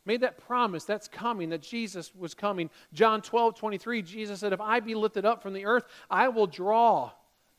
Made 0.05 0.21
that 0.21 0.37
promise, 0.37 0.85
that's 0.85 1.09
coming, 1.09 1.49
that 1.49 1.61
Jesus 1.61 2.15
was 2.15 2.33
coming. 2.33 2.69
John 2.93 3.21
12, 3.21 3.55
23, 3.55 4.01
Jesus 4.01 4.39
said, 4.39 4.53
If 4.53 4.61
I 4.61 4.79
be 4.79 4.95
lifted 4.95 5.25
up 5.25 5.43
from 5.43 5.51
the 5.51 5.65
earth, 5.65 5.83
I 6.09 6.29
will 6.29 6.47
draw 6.47 7.11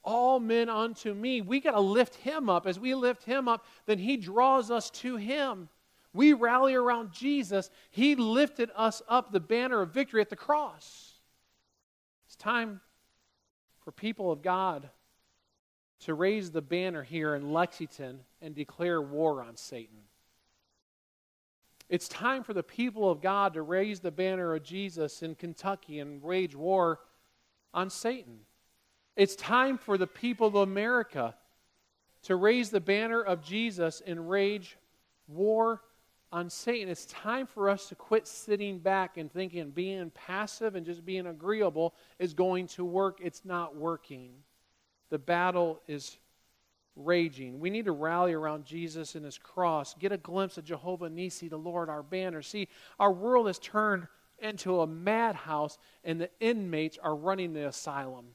all 0.03 0.41
men 0.41 0.71
unto 0.71 1.13
me. 1.13 1.43
We 1.43 1.61
got 1.61 1.73
to 1.73 1.81
lift 1.81 2.15
him 2.15 2.49
up. 2.49 2.67
As 2.67 2.81
we 2.81 2.95
lift 2.95 3.25
him 3.25 3.49
up, 3.49 3.67
then 3.85 3.99
he 3.99 4.17
draws 4.17 4.71
us 4.71 4.89
to 4.91 5.17
him. 5.17 5.69
We 6.15 6.33
rally 6.33 6.75
around 6.75 7.13
Jesus. 7.13 7.71
He 7.91 8.15
lifted 8.15 8.71
us 8.75 9.03
up 9.09 9.31
the 9.31 9.41
banner 9.41 9.83
of 9.83 9.91
victory 9.91 10.23
at 10.23 10.31
the 10.31 10.37
cross. 10.37 11.13
It's 12.27 12.37
time 12.37 12.81
for 13.89 13.93
people 13.93 14.31
of 14.31 14.43
God 14.43 14.91
to 16.01 16.13
raise 16.13 16.51
the 16.51 16.61
banner 16.61 17.03
here 17.03 17.35
in 17.35 17.55
Lexington 17.55 18.21
and 18.43 18.55
declare 18.55 19.01
war 19.01 19.43
on 19.43 19.57
Satan. 19.57 20.01
It's 21.89 22.07
time 22.07 22.43
for 22.43 22.53
the 22.53 22.63
people 22.63 23.11
of 23.11 23.23
God 23.23 23.55
to 23.55 23.63
raise 23.63 24.01
the 24.01 24.11
banner 24.11 24.55
of 24.55 24.63
Jesus 24.63 25.23
in 25.23 25.35
Kentucky 25.37 26.01
and 26.01 26.23
wage 26.23 26.55
war 26.55 27.01
on 27.73 27.89
Satan. 27.89 28.41
It's 29.17 29.35
time 29.35 29.79
for 29.79 29.97
the 29.97 30.07
people 30.07 30.49
of 30.49 30.57
America 30.57 31.35
to 32.25 32.37
raise 32.37 32.69
the 32.69 32.81
banner 32.81 33.23
of 33.23 33.43
Jesus 33.43 34.03
and 34.07 34.29
rage 34.29 34.77
war 35.29 35.81
on 36.31 36.51
Satan. 36.51 36.89
It's 36.89 37.07
time 37.07 37.47
for 37.47 37.71
us 37.71 37.89
to 37.89 37.95
quit 37.95 38.27
sitting 38.27 38.79
back 38.79 39.17
and 39.17 39.33
thinking 39.33 39.71
being 39.71 40.11
passive 40.11 40.75
and 40.75 40.85
just 40.85 41.05
being 41.05 41.27
agreeable 41.27 41.95
is 42.19 42.35
going 42.35 42.67
to 42.69 42.85
work. 42.85 43.19
It's 43.23 43.45
not 43.45 43.77
working. 43.77 44.31
The 45.11 45.19
battle 45.19 45.81
is 45.89 46.19
raging. 46.97 47.61
We 47.61 47.71
need 47.71 47.87
to 47.87 47.93
rally 47.93 48.33
around 48.33 48.65
Jesus 48.65 49.15
and 49.15 49.25
his 49.25 49.39
cross, 49.39 49.95
get 49.95 50.13
a 50.13 50.19
glimpse 50.19 50.59
of 50.59 50.65
Jehovah 50.65 51.09
Nissi, 51.09 51.49
the 51.49 51.57
Lord, 51.57 51.89
our 51.89 52.03
banner. 52.03 52.43
See, 52.43 52.69
our 52.99 53.13
world 53.13 53.47
has 53.47 53.59
turned 53.59 54.07
into 54.41 54.81
a 54.81 54.87
madhouse, 54.87 55.79
and 56.05 56.21
the 56.21 56.31
inmates 56.41 56.99
are 57.03 57.15
running 57.15 57.53
the 57.53 57.69
asylum. 57.69 58.27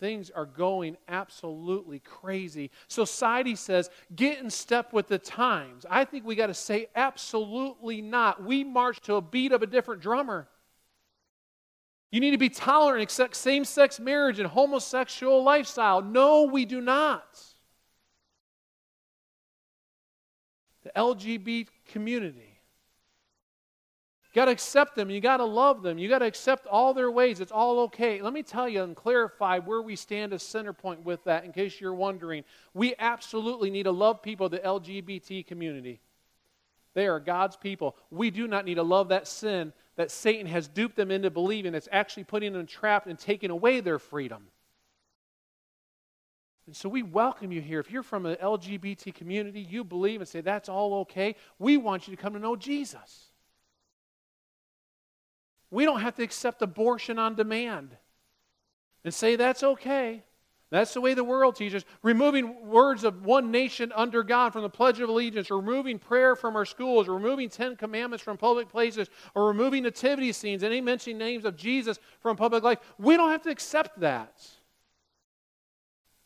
Things 0.00 0.30
are 0.30 0.46
going 0.46 0.96
absolutely 1.08 1.98
crazy. 2.00 2.70
Society 2.88 3.54
says, 3.54 3.90
get 4.16 4.38
in 4.38 4.48
step 4.48 4.94
with 4.94 5.08
the 5.08 5.18
times. 5.18 5.84
I 5.88 6.06
think 6.06 6.24
we 6.24 6.34
got 6.34 6.46
to 6.46 6.54
say, 6.54 6.88
absolutely 6.96 8.00
not. 8.00 8.42
We 8.42 8.64
march 8.64 9.00
to 9.02 9.16
a 9.16 9.20
beat 9.20 9.52
of 9.52 9.62
a 9.62 9.66
different 9.66 10.00
drummer. 10.00 10.48
You 12.10 12.20
need 12.20 12.30
to 12.30 12.38
be 12.38 12.48
tolerant, 12.48 13.02
accept 13.02 13.36
same 13.36 13.64
sex 13.64 14.00
marriage 14.00 14.38
and 14.38 14.48
homosexual 14.48 15.44
lifestyle. 15.44 16.00
No, 16.00 16.44
we 16.44 16.64
do 16.64 16.80
not. 16.80 17.38
The 20.82 20.90
LGBT 20.96 21.68
community 21.92 22.49
you 24.32 24.36
got 24.36 24.44
to 24.44 24.52
accept 24.52 24.94
them. 24.94 25.10
You 25.10 25.20
got 25.20 25.38
to 25.38 25.44
love 25.44 25.82
them. 25.82 25.98
You 25.98 26.08
got 26.08 26.20
to 26.20 26.26
accept 26.26 26.68
all 26.68 26.94
their 26.94 27.10
ways. 27.10 27.40
It's 27.40 27.50
all 27.50 27.80
okay. 27.80 28.22
Let 28.22 28.32
me 28.32 28.44
tell 28.44 28.68
you 28.68 28.84
and 28.84 28.94
clarify 28.94 29.58
where 29.58 29.82
we 29.82 29.96
stand 29.96 30.32
as 30.32 30.44
center 30.44 30.72
point 30.72 31.04
with 31.04 31.24
that 31.24 31.44
in 31.44 31.50
case 31.50 31.80
you're 31.80 31.92
wondering. 31.92 32.44
We 32.72 32.94
absolutely 32.96 33.70
need 33.70 33.84
to 33.84 33.90
love 33.90 34.22
people, 34.22 34.48
the 34.48 34.60
LGBT 34.60 35.44
community. 35.44 36.00
They 36.94 37.08
are 37.08 37.18
God's 37.18 37.56
people. 37.56 37.96
We 38.10 38.30
do 38.30 38.46
not 38.46 38.64
need 38.64 38.76
to 38.76 38.84
love 38.84 39.08
that 39.08 39.26
sin 39.26 39.72
that 39.96 40.12
Satan 40.12 40.46
has 40.46 40.68
duped 40.68 40.94
them 40.94 41.10
into 41.10 41.30
believing. 41.30 41.74
It's 41.74 41.88
actually 41.90 42.24
putting 42.24 42.52
them 42.52 42.66
trapped 42.66 43.08
and 43.08 43.18
taking 43.18 43.50
away 43.50 43.80
their 43.80 43.98
freedom. 43.98 44.44
And 46.66 46.76
so 46.76 46.88
we 46.88 47.02
welcome 47.02 47.50
you 47.50 47.60
here. 47.60 47.80
If 47.80 47.90
you're 47.90 48.04
from 48.04 48.22
the 48.22 48.36
LGBT 48.36 49.12
community, 49.12 49.60
you 49.60 49.82
believe 49.82 50.20
and 50.20 50.28
say 50.28 50.40
that's 50.40 50.68
all 50.68 51.00
okay, 51.00 51.34
we 51.58 51.76
want 51.76 52.06
you 52.06 52.14
to 52.14 52.22
come 52.22 52.34
to 52.34 52.38
know 52.38 52.54
Jesus. 52.54 53.29
We 55.70 55.84
don't 55.84 56.00
have 56.00 56.16
to 56.16 56.22
accept 56.22 56.62
abortion 56.62 57.18
on 57.18 57.34
demand 57.34 57.96
and 59.04 59.14
say 59.14 59.36
that's 59.36 59.62
okay. 59.62 60.24
That's 60.70 60.94
the 60.94 61.00
way 61.00 61.14
the 61.14 61.24
world 61.24 61.56
teaches. 61.56 61.84
Removing 62.02 62.68
words 62.68 63.02
of 63.02 63.24
one 63.24 63.50
nation 63.50 63.92
under 63.94 64.22
God 64.22 64.52
from 64.52 64.62
the 64.62 64.70
Pledge 64.70 65.00
of 65.00 65.08
Allegiance, 65.08 65.50
removing 65.50 65.98
prayer 65.98 66.36
from 66.36 66.54
our 66.54 66.64
schools, 66.64 67.08
removing 67.08 67.48
Ten 67.48 67.74
Commandments 67.74 68.22
from 68.22 68.36
public 68.36 68.68
places, 68.68 69.10
or 69.34 69.48
removing 69.48 69.82
nativity 69.82 70.30
scenes, 70.30 70.62
and 70.62 70.72
any 70.72 70.80
mentioning 70.80 71.18
names 71.18 71.44
of 71.44 71.56
Jesus 71.56 71.98
from 72.20 72.36
public 72.36 72.62
life. 72.62 72.78
We 72.98 73.16
don't 73.16 73.30
have 73.30 73.42
to 73.42 73.50
accept 73.50 73.98
that. 74.00 74.46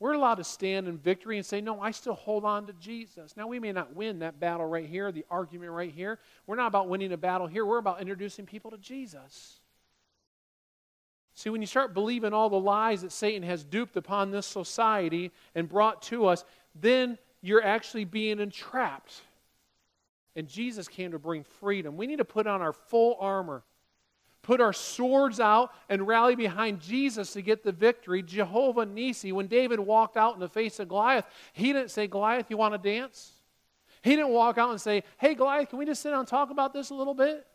We're 0.04 0.12
allowed 0.12 0.34
to 0.34 0.44
stand 0.44 0.86
in 0.86 0.98
victory 0.98 1.38
and 1.38 1.46
say, 1.46 1.62
No, 1.62 1.80
I 1.80 1.90
still 1.90 2.12
hold 2.12 2.44
on 2.44 2.66
to 2.66 2.74
Jesus. 2.74 3.38
Now, 3.38 3.46
we 3.46 3.58
may 3.58 3.72
not 3.72 3.96
win 3.96 4.18
that 4.18 4.38
battle 4.38 4.66
right 4.66 4.86
here, 4.86 5.10
the 5.10 5.24
argument 5.30 5.72
right 5.72 5.90
here. 5.90 6.18
We're 6.46 6.56
not 6.56 6.66
about 6.66 6.90
winning 6.90 7.10
a 7.14 7.16
battle 7.16 7.46
here, 7.46 7.64
we're 7.64 7.78
about 7.78 8.02
introducing 8.02 8.44
people 8.44 8.70
to 8.72 8.76
Jesus. 8.76 9.60
See, 11.32 11.48
when 11.48 11.62
you 11.62 11.66
start 11.66 11.94
believing 11.94 12.34
all 12.34 12.50
the 12.50 12.60
lies 12.60 13.00
that 13.00 13.12
Satan 13.12 13.42
has 13.44 13.64
duped 13.64 13.96
upon 13.96 14.30
this 14.30 14.46
society 14.46 15.32
and 15.54 15.70
brought 15.70 16.02
to 16.02 16.26
us, 16.26 16.44
then 16.74 17.16
you're 17.40 17.64
actually 17.64 18.04
being 18.04 18.40
entrapped. 18.40 19.22
And 20.36 20.46
Jesus 20.46 20.86
came 20.86 21.12
to 21.12 21.18
bring 21.18 21.44
freedom. 21.44 21.96
We 21.96 22.06
need 22.06 22.18
to 22.18 22.26
put 22.26 22.46
on 22.46 22.60
our 22.60 22.74
full 22.74 23.16
armor 23.20 23.62
put 24.44 24.60
our 24.60 24.72
swords 24.72 25.40
out 25.40 25.72
and 25.88 26.06
rally 26.06 26.36
behind 26.36 26.80
Jesus 26.80 27.32
to 27.32 27.42
get 27.42 27.64
the 27.64 27.72
victory. 27.72 28.22
Jehovah 28.22 28.86
Nissi, 28.86 29.32
when 29.32 29.48
David 29.48 29.80
walked 29.80 30.16
out 30.16 30.34
in 30.34 30.40
the 30.40 30.48
face 30.48 30.78
of 30.78 30.88
Goliath, 30.88 31.26
he 31.52 31.72
didn't 31.72 31.90
say, 31.90 32.06
Goliath, 32.06 32.46
you 32.50 32.56
want 32.56 32.74
to 32.74 32.78
dance? 32.78 33.32
He 34.02 34.10
didn't 34.10 34.30
walk 34.30 34.58
out 34.58 34.70
and 34.70 34.80
say, 34.80 35.02
Hey, 35.18 35.34
Goliath, 35.34 35.70
can 35.70 35.78
we 35.78 35.86
just 35.86 36.02
sit 36.02 36.10
down 36.10 36.20
and 36.20 36.28
talk 36.28 36.50
about 36.50 36.72
this 36.72 36.90
a 36.90 36.94
little 36.94 37.14
bit? 37.14 37.46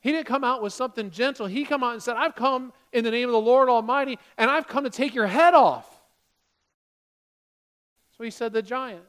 He 0.00 0.10
didn't 0.10 0.26
come 0.26 0.42
out 0.42 0.62
with 0.62 0.72
something 0.72 1.10
gentle. 1.10 1.46
He 1.46 1.64
come 1.64 1.84
out 1.84 1.92
and 1.92 2.02
said, 2.02 2.16
I've 2.16 2.34
come 2.34 2.72
in 2.92 3.04
the 3.04 3.10
name 3.10 3.28
of 3.28 3.32
the 3.32 3.40
Lord 3.40 3.68
Almighty, 3.68 4.18
and 4.38 4.50
I've 4.50 4.66
come 4.66 4.84
to 4.84 4.90
take 4.90 5.14
your 5.14 5.26
head 5.26 5.54
off. 5.54 5.88
So 8.16 8.24
he 8.24 8.30
said, 8.30 8.52
The 8.52 8.62
giant. 8.62 9.04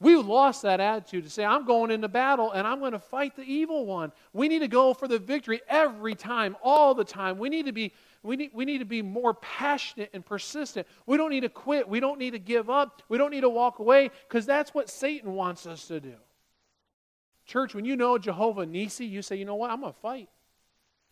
We 0.00 0.16
lost 0.16 0.62
that 0.62 0.80
attitude 0.80 1.24
to 1.24 1.30
say, 1.30 1.44
I'm 1.44 1.64
going 1.64 1.90
into 1.90 2.08
battle 2.08 2.50
and 2.50 2.66
I'm 2.66 2.80
going 2.80 2.92
to 2.92 2.98
fight 2.98 3.36
the 3.36 3.42
evil 3.42 3.86
one. 3.86 4.12
We 4.32 4.48
need 4.48 4.58
to 4.58 4.68
go 4.68 4.92
for 4.92 5.06
the 5.06 5.18
victory 5.18 5.60
every 5.68 6.14
time, 6.14 6.56
all 6.62 6.94
the 6.94 7.04
time. 7.04 7.38
We 7.38 7.48
need 7.48 7.66
to 7.66 7.72
be, 7.72 7.92
we 8.22 8.36
need, 8.36 8.50
we 8.52 8.64
need 8.64 8.78
to 8.78 8.84
be 8.84 9.02
more 9.02 9.34
passionate 9.34 10.10
and 10.12 10.26
persistent. 10.26 10.86
We 11.06 11.16
don't 11.16 11.30
need 11.30 11.42
to 11.42 11.48
quit. 11.48 11.88
We 11.88 12.00
don't 12.00 12.18
need 12.18 12.32
to 12.32 12.38
give 12.38 12.68
up. 12.68 13.02
We 13.08 13.18
don't 13.18 13.30
need 13.30 13.42
to 13.42 13.48
walk 13.48 13.78
away 13.78 14.10
because 14.28 14.46
that's 14.46 14.74
what 14.74 14.90
Satan 14.90 15.32
wants 15.32 15.64
us 15.66 15.86
to 15.86 16.00
do. 16.00 16.16
Church, 17.46 17.74
when 17.74 17.84
you 17.84 17.94
know 17.94 18.18
Jehovah 18.18 18.66
Nissi, 18.66 19.08
you 19.08 19.22
say, 19.22 19.36
you 19.36 19.44
know 19.44 19.54
what? 19.54 19.70
I'm 19.70 19.80
going 19.80 19.92
to 19.92 19.98
fight. 20.00 20.28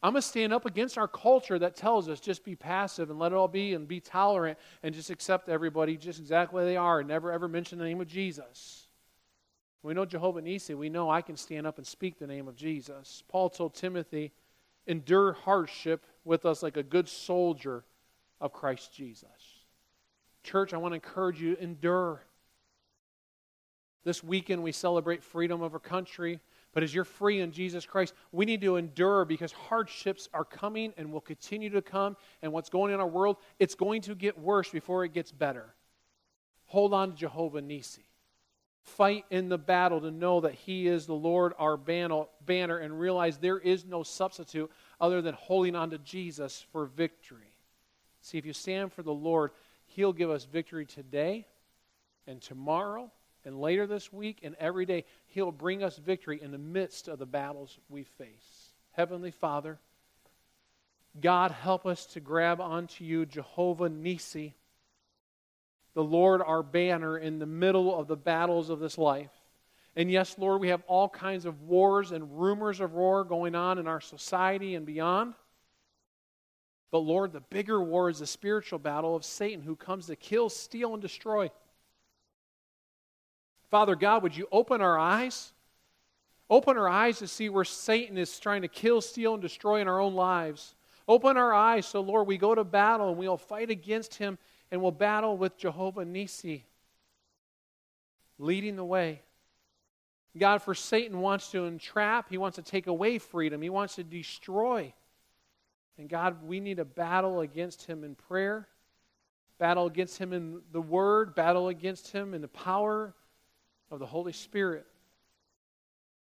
I'm 0.02 0.12
going 0.12 0.22
to 0.22 0.26
stand 0.26 0.52
up 0.52 0.66
against 0.66 0.98
our 0.98 1.06
culture 1.06 1.58
that 1.60 1.76
tells 1.76 2.08
us 2.08 2.18
just 2.18 2.44
be 2.44 2.56
passive 2.56 3.10
and 3.10 3.20
let 3.20 3.30
it 3.30 3.36
all 3.36 3.46
be 3.46 3.74
and 3.74 3.86
be 3.86 4.00
tolerant 4.00 4.58
and 4.82 4.94
just 4.94 5.10
accept 5.10 5.48
everybody 5.48 5.96
just 5.96 6.18
exactly 6.18 6.64
they 6.64 6.76
are 6.76 7.00
and 7.00 7.08
never 7.08 7.30
ever 7.30 7.46
mention 7.46 7.78
the 7.78 7.84
name 7.84 8.00
of 8.00 8.08
Jesus. 8.08 8.88
We 9.84 9.94
know 9.94 10.04
Jehovah 10.04 10.42
Nissi. 10.42 10.76
We 10.76 10.88
know 10.88 11.10
I 11.10 11.22
can 11.22 11.36
stand 11.36 11.66
up 11.66 11.78
and 11.78 11.86
speak 11.86 12.18
the 12.18 12.26
name 12.26 12.48
of 12.48 12.56
Jesus. 12.56 13.22
Paul 13.28 13.50
told 13.50 13.74
Timothy, 13.74 14.32
endure 14.86 15.32
hardship 15.32 16.04
with 16.24 16.46
us 16.46 16.62
like 16.62 16.76
a 16.76 16.82
good 16.82 17.08
soldier 17.08 17.84
of 18.40 18.52
Christ 18.52 18.92
Jesus. 18.92 19.28
Church, 20.42 20.74
I 20.74 20.78
want 20.78 20.92
to 20.92 20.96
encourage 20.96 21.40
you 21.40 21.56
endure. 21.60 22.22
This 24.04 24.22
weekend 24.22 24.64
we 24.64 24.72
celebrate 24.72 25.22
freedom 25.22 25.62
of 25.62 25.74
our 25.74 25.80
country. 25.80 26.40
But 26.72 26.82
as 26.82 26.94
you're 26.94 27.04
free 27.04 27.40
in 27.40 27.52
Jesus 27.52 27.84
Christ, 27.84 28.14
we 28.32 28.46
need 28.46 28.62
to 28.62 28.76
endure 28.76 29.24
because 29.24 29.52
hardships 29.52 30.28
are 30.32 30.44
coming 30.44 30.94
and 30.96 31.12
will 31.12 31.20
continue 31.20 31.68
to 31.70 31.82
come. 31.82 32.16
And 32.40 32.52
what's 32.52 32.70
going 32.70 32.92
on 32.92 32.94
in 32.94 33.00
our 33.00 33.06
world, 33.06 33.36
it's 33.58 33.74
going 33.74 34.02
to 34.02 34.14
get 34.14 34.38
worse 34.38 34.70
before 34.70 35.04
it 35.04 35.12
gets 35.12 35.30
better. 35.30 35.74
Hold 36.66 36.94
on 36.94 37.10
to 37.10 37.16
Jehovah 37.16 37.60
Nissi. 37.60 38.04
Fight 38.84 39.26
in 39.30 39.48
the 39.48 39.58
battle 39.58 40.00
to 40.00 40.10
know 40.10 40.40
that 40.40 40.54
He 40.54 40.88
is 40.88 41.06
the 41.06 41.12
Lord, 41.12 41.52
our 41.58 41.76
banner, 41.76 42.78
and 42.78 42.98
realize 42.98 43.36
there 43.36 43.58
is 43.58 43.84
no 43.84 44.02
substitute 44.02 44.70
other 45.00 45.20
than 45.20 45.34
holding 45.34 45.76
on 45.76 45.90
to 45.90 45.98
Jesus 45.98 46.64
for 46.72 46.86
victory. 46.86 47.54
See, 48.22 48.38
if 48.38 48.46
you 48.46 48.52
stand 48.52 48.92
for 48.92 49.02
the 49.02 49.12
Lord, 49.12 49.50
He'll 49.86 50.12
give 50.14 50.30
us 50.30 50.46
victory 50.46 50.86
today 50.86 51.46
and 52.26 52.40
tomorrow 52.40 53.12
and 53.44 53.60
later 53.60 53.86
this 53.86 54.12
week 54.12 54.40
and 54.42 54.54
every 54.58 54.86
day, 54.86 55.04
He'll 55.26 55.52
bring 55.52 55.82
us 55.82 55.96
victory 55.96 56.40
in 56.40 56.52
the 56.52 56.58
midst 56.58 57.08
of 57.08 57.18
the 57.18 57.26
battles 57.26 57.78
we 57.88 58.04
face. 58.04 58.72
Heavenly 58.92 59.30
Father, 59.30 59.78
God, 61.20 61.50
help 61.50 61.86
us 61.86 62.06
to 62.06 62.20
grab 62.20 62.60
onto 62.60 63.04
you, 63.04 63.26
Jehovah 63.26 63.88
Nissi, 63.88 64.54
the 65.94 66.04
Lord 66.04 66.40
our 66.40 66.62
banner 66.62 67.18
in 67.18 67.38
the 67.38 67.46
middle 67.46 67.98
of 67.98 68.06
the 68.06 68.16
battles 68.16 68.70
of 68.70 68.80
this 68.80 68.96
life. 68.96 69.30
And 69.94 70.10
yes, 70.10 70.38
Lord, 70.38 70.60
we 70.60 70.68
have 70.68 70.82
all 70.86 71.08
kinds 71.08 71.44
of 71.44 71.62
wars 71.62 72.12
and 72.12 72.40
rumors 72.40 72.80
of 72.80 72.92
war 72.92 73.24
going 73.24 73.54
on 73.54 73.78
in 73.78 73.86
our 73.86 74.00
society 74.00 74.74
and 74.74 74.86
beyond. 74.86 75.34
But 76.90 76.98
Lord, 77.00 77.32
the 77.32 77.40
bigger 77.40 77.82
war 77.82 78.08
is 78.08 78.20
the 78.20 78.26
spiritual 78.26 78.78
battle 78.78 79.14
of 79.14 79.24
Satan 79.24 79.62
who 79.62 79.76
comes 79.76 80.06
to 80.06 80.16
kill, 80.16 80.48
steal, 80.48 80.94
and 80.94 81.02
destroy. 81.02 81.50
Father 83.72 83.96
God, 83.96 84.22
would 84.22 84.36
you 84.36 84.46
open 84.52 84.82
our 84.82 84.98
eyes? 84.98 85.50
Open 86.50 86.76
our 86.76 86.90
eyes 86.90 87.20
to 87.20 87.26
see 87.26 87.48
where 87.48 87.64
Satan 87.64 88.18
is 88.18 88.38
trying 88.38 88.60
to 88.60 88.68
kill, 88.68 89.00
steal, 89.00 89.32
and 89.32 89.40
destroy 89.40 89.80
in 89.80 89.88
our 89.88 89.98
own 89.98 90.14
lives. 90.14 90.74
Open 91.08 91.38
our 91.38 91.54
eyes 91.54 91.86
so, 91.86 92.02
Lord, 92.02 92.26
we 92.26 92.36
go 92.36 92.54
to 92.54 92.64
battle 92.64 93.08
and 93.08 93.16
we'll 93.16 93.38
fight 93.38 93.70
against 93.70 94.16
him 94.16 94.36
and 94.70 94.82
we'll 94.82 94.90
battle 94.90 95.38
with 95.38 95.56
Jehovah 95.56 96.04
Nissi 96.04 96.64
leading 98.38 98.76
the 98.76 98.84
way. 98.84 99.22
God, 100.36 100.60
for 100.60 100.74
Satan 100.74 101.20
wants 101.20 101.50
to 101.52 101.64
entrap, 101.64 102.28
he 102.28 102.36
wants 102.36 102.56
to 102.56 102.62
take 102.62 102.88
away 102.88 103.16
freedom, 103.16 103.62
he 103.62 103.70
wants 103.70 103.94
to 103.94 104.04
destroy. 104.04 104.92
And 105.96 106.10
God, 106.10 106.46
we 106.46 106.60
need 106.60 106.78
a 106.78 106.84
battle 106.84 107.40
against 107.40 107.86
him 107.86 108.04
in 108.04 108.16
prayer, 108.16 108.68
battle 109.58 109.86
against 109.86 110.18
him 110.18 110.34
in 110.34 110.60
the 110.72 110.82
word, 110.82 111.34
battle 111.34 111.68
against 111.68 112.12
him 112.12 112.34
in 112.34 112.42
the 112.42 112.48
power 112.48 113.14
of 113.92 113.98
the 113.98 114.06
Holy 114.06 114.32
Spirit. 114.32 114.86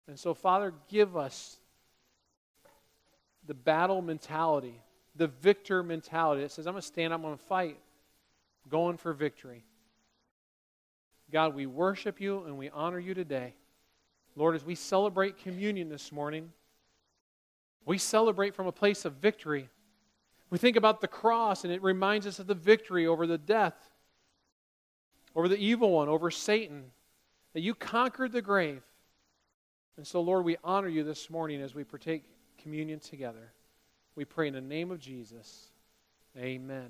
And 0.08 0.18
so, 0.18 0.34
Father, 0.34 0.74
give 0.88 1.16
us 1.16 1.58
the 3.46 3.54
battle 3.54 4.02
mentality, 4.02 4.82
the 5.16 5.28
victor 5.28 5.84
mentality 5.84 6.42
that 6.42 6.52
says, 6.52 6.66
I'm 6.66 6.74
going 6.74 6.82
to 6.82 6.88
stand, 6.88 7.14
I'm 7.14 7.22
going 7.22 7.38
to 7.38 7.44
fight, 7.44 7.78
going 8.70 8.98
for 8.98 9.14
victory. 9.14 9.66
God, 11.32 11.54
we 11.54 11.66
worship 11.66 12.20
you 12.20 12.44
and 12.46 12.58
we 12.58 12.70
honor 12.70 12.98
you 12.98 13.14
today. 13.14 13.54
Lord, 14.36 14.56
as 14.56 14.64
we 14.64 14.74
celebrate 14.74 15.38
communion 15.38 15.90
this 15.90 16.12
morning, 16.12 16.52
we 17.86 17.98
celebrate 17.98 18.56
from 18.56 18.68
a 18.68 18.72
place 18.72 19.04
of 19.04 19.14
victory. 19.16 19.70
We 20.50 20.58
think 20.58 20.78
about 20.78 21.02
the 21.02 21.08
cross, 21.08 21.64
and 21.64 21.74
it 21.74 21.84
reminds 21.84 22.26
us 22.26 22.40
of 22.40 22.48
the 22.48 22.56
victory 22.56 23.06
over 23.06 23.28
the 23.28 23.38
death, 23.38 23.76
over 25.36 25.48
the 25.48 25.58
evil 25.58 25.92
one, 25.92 26.08
over 26.08 26.32
Satan, 26.32 26.86
that 27.54 27.62
you 27.62 27.74
conquered 27.74 28.32
the 28.32 28.42
grave. 28.42 28.82
And 29.98 30.06
so, 30.06 30.22
Lord, 30.22 30.46
we 30.46 30.58
honor 30.64 30.88
you 30.88 31.04
this 31.04 31.30
morning 31.30 31.62
as 31.62 31.76
we 31.76 31.84
partake 31.84 32.24
communion 32.58 33.00
together. 33.00 33.52
We 34.16 34.26
pray 34.26 34.48
in 34.48 34.54
the 34.54 34.62
name 34.62 34.92
of 34.92 35.00
Jesus. 35.00 35.72
Amen. 36.38 36.90